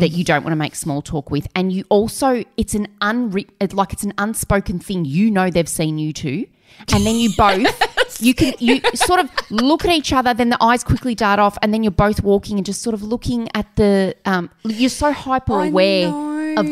that 0.00 0.10
you 0.10 0.24
don't 0.24 0.42
want 0.42 0.52
to 0.52 0.56
make 0.56 0.74
small 0.74 1.02
talk 1.02 1.30
with, 1.30 1.46
and 1.54 1.72
you 1.72 1.84
also 1.88 2.44
it's 2.56 2.74
an 2.74 2.88
unwritten, 3.00 3.76
like 3.76 3.92
it's 3.92 4.04
an 4.04 4.14
unspoken 4.18 4.78
thing. 4.78 5.04
You 5.04 5.30
know 5.30 5.50
they've 5.50 5.68
seen 5.68 5.98
you 5.98 6.12
too, 6.12 6.46
and 6.92 7.04
then 7.04 7.16
you 7.16 7.34
both 7.36 8.20
you 8.20 8.34
can 8.34 8.54
you 8.58 8.80
sort 8.94 9.20
of 9.20 9.30
look 9.50 9.84
at 9.84 9.90
each 9.90 10.12
other, 10.12 10.34
then 10.34 10.50
the 10.50 10.62
eyes 10.62 10.84
quickly 10.84 11.14
dart 11.14 11.38
off, 11.38 11.58
and 11.62 11.72
then 11.72 11.82
you're 11.82 11.90
both 11.90 12.22
walking 12.22 12.56
and 12.56 12.66
just 12.66 12.82
sort 12.82 12.94
of 12.94 13.02
looking 13.02 13.48
at 13.54 13.74
the. 13.76 14.14
Um, 14.24 14.50
you're 14.64 14.90
so 14.90 15.12
hyper 15.12 15.64
aware 15.64 16.08
of 16.58 16.66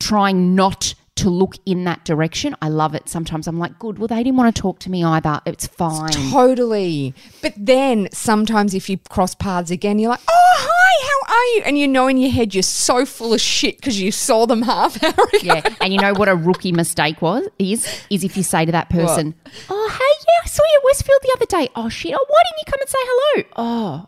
trying 0.00 0.54
not 0.54 0.94
to 1.18 1.30
look 1.30 1.56
in 1.66 1.84
that 1.84 2.04
direction. 2.04 2.56
I 2.62 2.68
love 2.68 2.94
it. 2.94 3.08
Sometimes 3.08 3.46
I'm 3.46 3.58
like, 3.58 3.78
good. 3.78 3.98
Well, 3.98 4.08
they 4.08 4.22
didn't 4.22 4.36
want 4.36 4.54
to 4.54 4.60
talk 4.60 4.78
to 4.80 4.90
me 4.90 5.04
either. 5.04 5.40
It's 5.46 5.66
fine. 5.66 6.10
Totally. 6.10 7.14
But 7.42 7.54
then 7.56 8.08
sometimes 8.12 8.74
if 8.74 8.88
you 8.88 8.98
cross 9.08 9.34
paths 9.34 9.70
again, 9.70 9.98
you're 9.98 10.10
like, 10.10 10.20
oh, 10.28 10.54
hi, 10.58 11.06
how 11.28 11.34
are 11.34 11.44
you? 11.56 11.62
And 11.66 11.78
you 11.78 11.88
know 11.88 12.06
in 12.06 12.16
your 12.18 12.30
head 12.30 12.54
you're 12.54 12.62
so 12.62 13.04
full 13.04 13.34
of 13.34 13.40
shit 13.40 13.76
because 13.76 14.00
you 14.00 14.10
saw 14.12 14.46
them 14.46 14.62
half 14.62 15.02
hour 15.02 15.12
ago. 15.12 15.38
Yeah, 15.42 15.62
and 15.80 15.92
you 15.92 15.98
know 16.00 16.12
what 16.14 16.28
a 16.28 16.34
rookie 16.36 16.72
mistake 16.72 17.20
was 17.20 17.48
is 17.58 17.86
is 18.10 18.24
if 18.24 18.36
you 18.36 18.42
say 18.42 18.64
to 18.64 18.72
that 18.72 18.88
person, 18.88 19.34
"Oh, 19.68 19.88
hey, 19.90 20.24
yeah, 20.26 20.40
I 20.44 20.48
saw 20.48 20.62
you 20.62 20.78
at 20.78 20.84
Westfield 20.84 21.20
the 21.22 21.32
other 21.36 21.46
day. 21.46 21.70
Oh 21.76 21.88
shit, 21.88 22.14
oh, 22.14 22.26
why 22.28 22.42
didn't 22.44 22.58
you 22.58 22.72
come 22.72 22.80
and 22.80 22.88
say 22.88 22.98
hello? 23.00 23.44
Oh, 23.56 24.06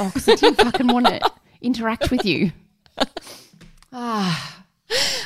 oh, 0.00 0.10
because 0.12 0.28
I 0.28 0.34
didn't 0.34 0.56
fucking 0.56 0.86
want 0.88 1.06
to 1.06 1.20
interact 1.62 2.10
with 2.10 2.24
you. 2.24 2.52
Being 2.96 3.08
ah. 3.92 4.57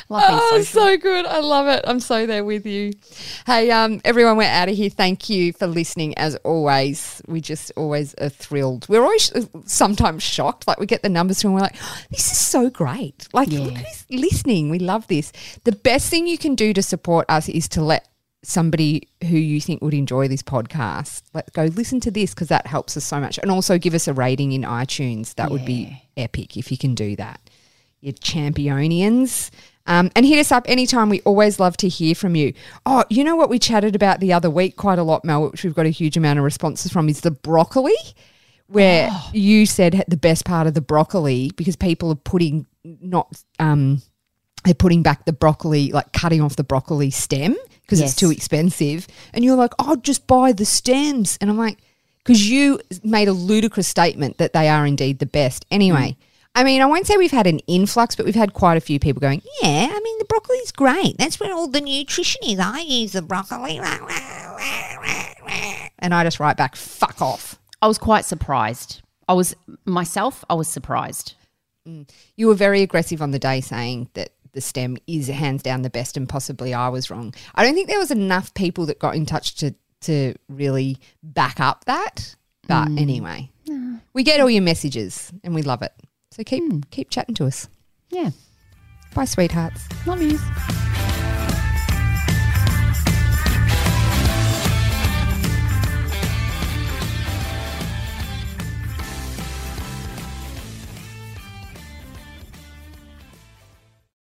Oh, 0.09 0.61
so 0.61 0.97
good. 0.97 1.25
I 1.25 1.39
love 1.39 1.67
it. 1.67 1.83
I'm 1.87 1.99
so 1.99 2.25
there 2.25 2.43
with 2.43 2.65
you. 2.65 2.93
Hey, 3.45 3.71
um, 3.71 4.01
everyone, 4.05 4.37
we're 4.37 4.43
out 4.43 4.69
of 4.69 4.75
here. 4.75 4.89
Thank 4.89 5.29
you 5.29 5.53
for 5.53 5.67
listening 5.67 6.17
as 6.17 6.35
always. 6.37 7.21
We 7.27 7.41
just 7.41 7.71
always 7.75 8.13
are 8.15 8.29
thrilled. 8.29 8.87
We're 8.89 9.01
always 9.01 9.31
sometimes 9.65 10.23
shocked. 10.23 10.67
Like 10.67 10.79
we 10.79 10.85
get 10.85 11.01
the 11.01 11.09
numbers 11.09 11.41
through 11.41 11.49
and 11.49 11.55
we're 11.55 11.61
like, 11.61 11.75
"Oh, 11.81 12.01
this 12.11 12.31
is 12.31 12.37
so 12.37 12.69
great. 12.69 13.27
Like, 13.33 13.49
look 13.49 13.73
who's 13.73 14.05
listening. 14.09 14.69
We 14.69 14.79
love 14.79 15.07
this. 15.07 15.31
The 15.63 15.71
best 15.71 16.09
thing 16.09 16.27
you 16.27 16.37
can 16.37 16.55
do 16.55 16.73
to 16.73 16.83
support 16.83 17.25
us 17.29 17.49
is 17.49 17.67
to 17.69 17.81
let 17.81 18.07
somebody 18.43 19.07
who 19.21 19.37
you 19.37 19.61
think 19.61 19.81
would 19.81 19.93
enjoy 19.93 20.27
this 20.27 20.43
podcast, 20.43 21.23
let 21.33 21.51
go 21.53 21.63
listen 21.63 22.01
to 22.01 22.11
this 22.11 22.33
because 22.33 22.49
that 22.49 22.67
helps 22.67 22.97
us 22.97 23.05
so 23.05 23.19
much. 23.19 23.37
And 23.37 23.49
also 23.49 23.77
give 23.77 23.93
us 23.93 24.07
a 24.07 24.13
rating 24.13 24.51
in 24.51 24.63
iTunes. 24.63 25.33
That 25.35 25.49
would 25.49 25.65
be 25.65 26.03
epic 26.17 26.57
if 26.57 26.69
you 26.71 26.77
can 26.77 26.93
do 26.93 27.15
that 27.15 27.39
you 28.03 28.13
championians. 28.13 29.49
Um, 29.85 30.11
and 30.15 30.25
hit 30.25 30.39
us 30.39 30.51
up 30.51 30.63
anytime. 30.69 31.09
We 31.09 31.19
always 31.21 31.59
love 31.59 31.75
to 31.77 31.89
hear 31.89 32.15
from 32.15 32.35
you. 32.35 32.53
Oh, 32.85 33.03
you 33.09 33.23
know 33.23 33.35
what 33.35 33.49
we 33.49 33.59
chatted 33.59 33.95
about 33.95 34.21
the 34.21 34.31
other 34.31 34.49
week 34.49 34.77
quite 34.77 34.97
a 34.97 35.03
lot, 35.03 35.25
Mel, 35.25 35.49
which 35.49 35.63
we've 35.63 35.73
got 35.75 35.85
a 35.85 35.89
huge 35.89 36.15
amount 36.15 36.39
of 36.39 36.45
responses 36.45 36.91
from, 36.91 37.09
is 37.09 37.19
the 37.19 37.31
broccoli, 37.31 37.95
where 38.67 39.09
you 39.33 39.65
said 39.65 40.05
the 40.07 40.15
best 40.15 40.45
part 40.45 40.67
of 40.67 40.73
the 40.73 40.79
broccoli 40.81 41.51
because 41.57 41.75
people 41.75 42.09
are 42.11 42.15
putting 42.15 42.65
not 42.83 43.43
um, 43.59 44.01
they're 44.63 44.73
putting 44.73 45.03
back 45.03 45.25
the 45.25 45.33
broccoli, 45.33 45.91
like 45.91 46.13
cutting 46.13 46.39
off 46.41 46.55
the 46.55 46.63
broccoli 46.63 47.09
stem 47.11 47.55
because 47.81 47.99
Yes. 47.99 48.11
it's 48.11 48.19
too 48.19 48.31
expensive. 48.31 49.05
And 49.33 49.43
you're 49.43 49.57
like, 49.57 49.73
oh, 49.79 49.97
just 49.97 50.27
buy 50.27 50.53
the 50.53 50.63
stems. 50.65 51.37
And 51.41 51.49
I'm 51.49 51.57
like, 51.57 51.79
because 52.23 52.49
you 52.49 52.79
made 53.03 53.27
a 53.27 53.33
ludicrous 53.33 53.87
statement 53.89 54.37
that 54.37 54.53
they 54.53 54.69
are 54.69 54.85
indeed 54.85 55.19
the 55.19 55.25
best. 55.25 55.65
Anyway, 55.69 56.15
I 56.55 56.63
mean, 56.63 56.81
I 56.81 56.85
won't 56.85 57.07
say 57.07 57.17
we've 57.17 57.31
had 57.31 57.47
an 57.47 57.59
influx, 57.59 58.15
but 58.15 58.25
we've 58.25 58.35
had 58.35 58.53
quite 58.53 58.77
a 58.77 58.81
few 58.81 58.99
people 58.99 59.19
going, 59.19 59.41
yeah, 59.61 59.87
I 59.91 59.99
mean, 60.03 60.19
the 60.19 60.25
broccoli's 60.25 60.71
great. 60.71 61.17
That's 61.17 61.39
where 61.39 61.53
all 61.53 61.67
the 61.67 61.81
nutrition 61.81 62.41
is. 62.43 62.59
I 62.59 62.79
use 62.81 63.13
the 63.13 63.23
broccoli. 63.23 63.79
And 65.99 66.13
I 66.13 66.23
just 66.23 66.39
write 66.39 66.57
back, 66.57 66.75
fuck 66.75 67.21
off. 67.21 67.59
I 67.81 67.87
was 67.87 67.97
quite 67.97 68.25
surprised. 68.25 69.01
I 69.27 69.33
was 69.33 69.55
myself. 69.85 70.45
I 70.49 70.53
was 70.53 70.67
surprised. 70.67 71.33
Mm. 71.87 72.09
You 72.35 72.47
were 72.47 72.55
very 72.55 72.81
aggressive 72.81 73.21
on 73.21 73.31
the 73.31 73.39
day 73.39 73.61
saying 73.61 74.09
that 74.13 74.29
the 74.51 74.61
stem 74.61 74.97
is 75.07 75.27
hands 75.27 75.63
down 75.63 75.81
the 75.81 75.89
best 75.89 76.17
and 76.17 76.29
possibly 76.29 76.73
I 76.73 76.89
was 76.89 77.09
wrong. 77.09 77.33
I 77.55 77.63
don't 77.63 77.73
think 77.73 77.89
there 77.89 77.99
was 77.99 78.11
enough 78.11 78.53
people 78.53 78.85
that 78.85 78.99
got 78.99 79.15
in 79.15 79.25
touch 79.25 79.55
to 79.55 79.73
to 80.01 80.35
really 80.49 80.97
back 81.23 81.59
up 81.59 81.85
that. 81.85 82.35
But 82.67 82.89
mm. 82.89 82.99
anyway, 82.99 83.49
we 84.13 84.23
get 84.23 84.39
all 84.39 84.49
your 84.49 84.61
messages 84.61 85.31
and 85.43 85.55
we 85.55 85.61
love 85.61 85.81
it. 85.81 85.93
So 86.33 86.43
keep 86.43 86.89
keep 86.89 87.11
chatting 87.11 87.35
to 87.35 87.45
us. 87.45 87.67
Yeah, 88.09 88.31
Bye, 89.13 89.25
sweethearts. 89.25 89.87
love 90.07 90.19
yous. 90.19 90.41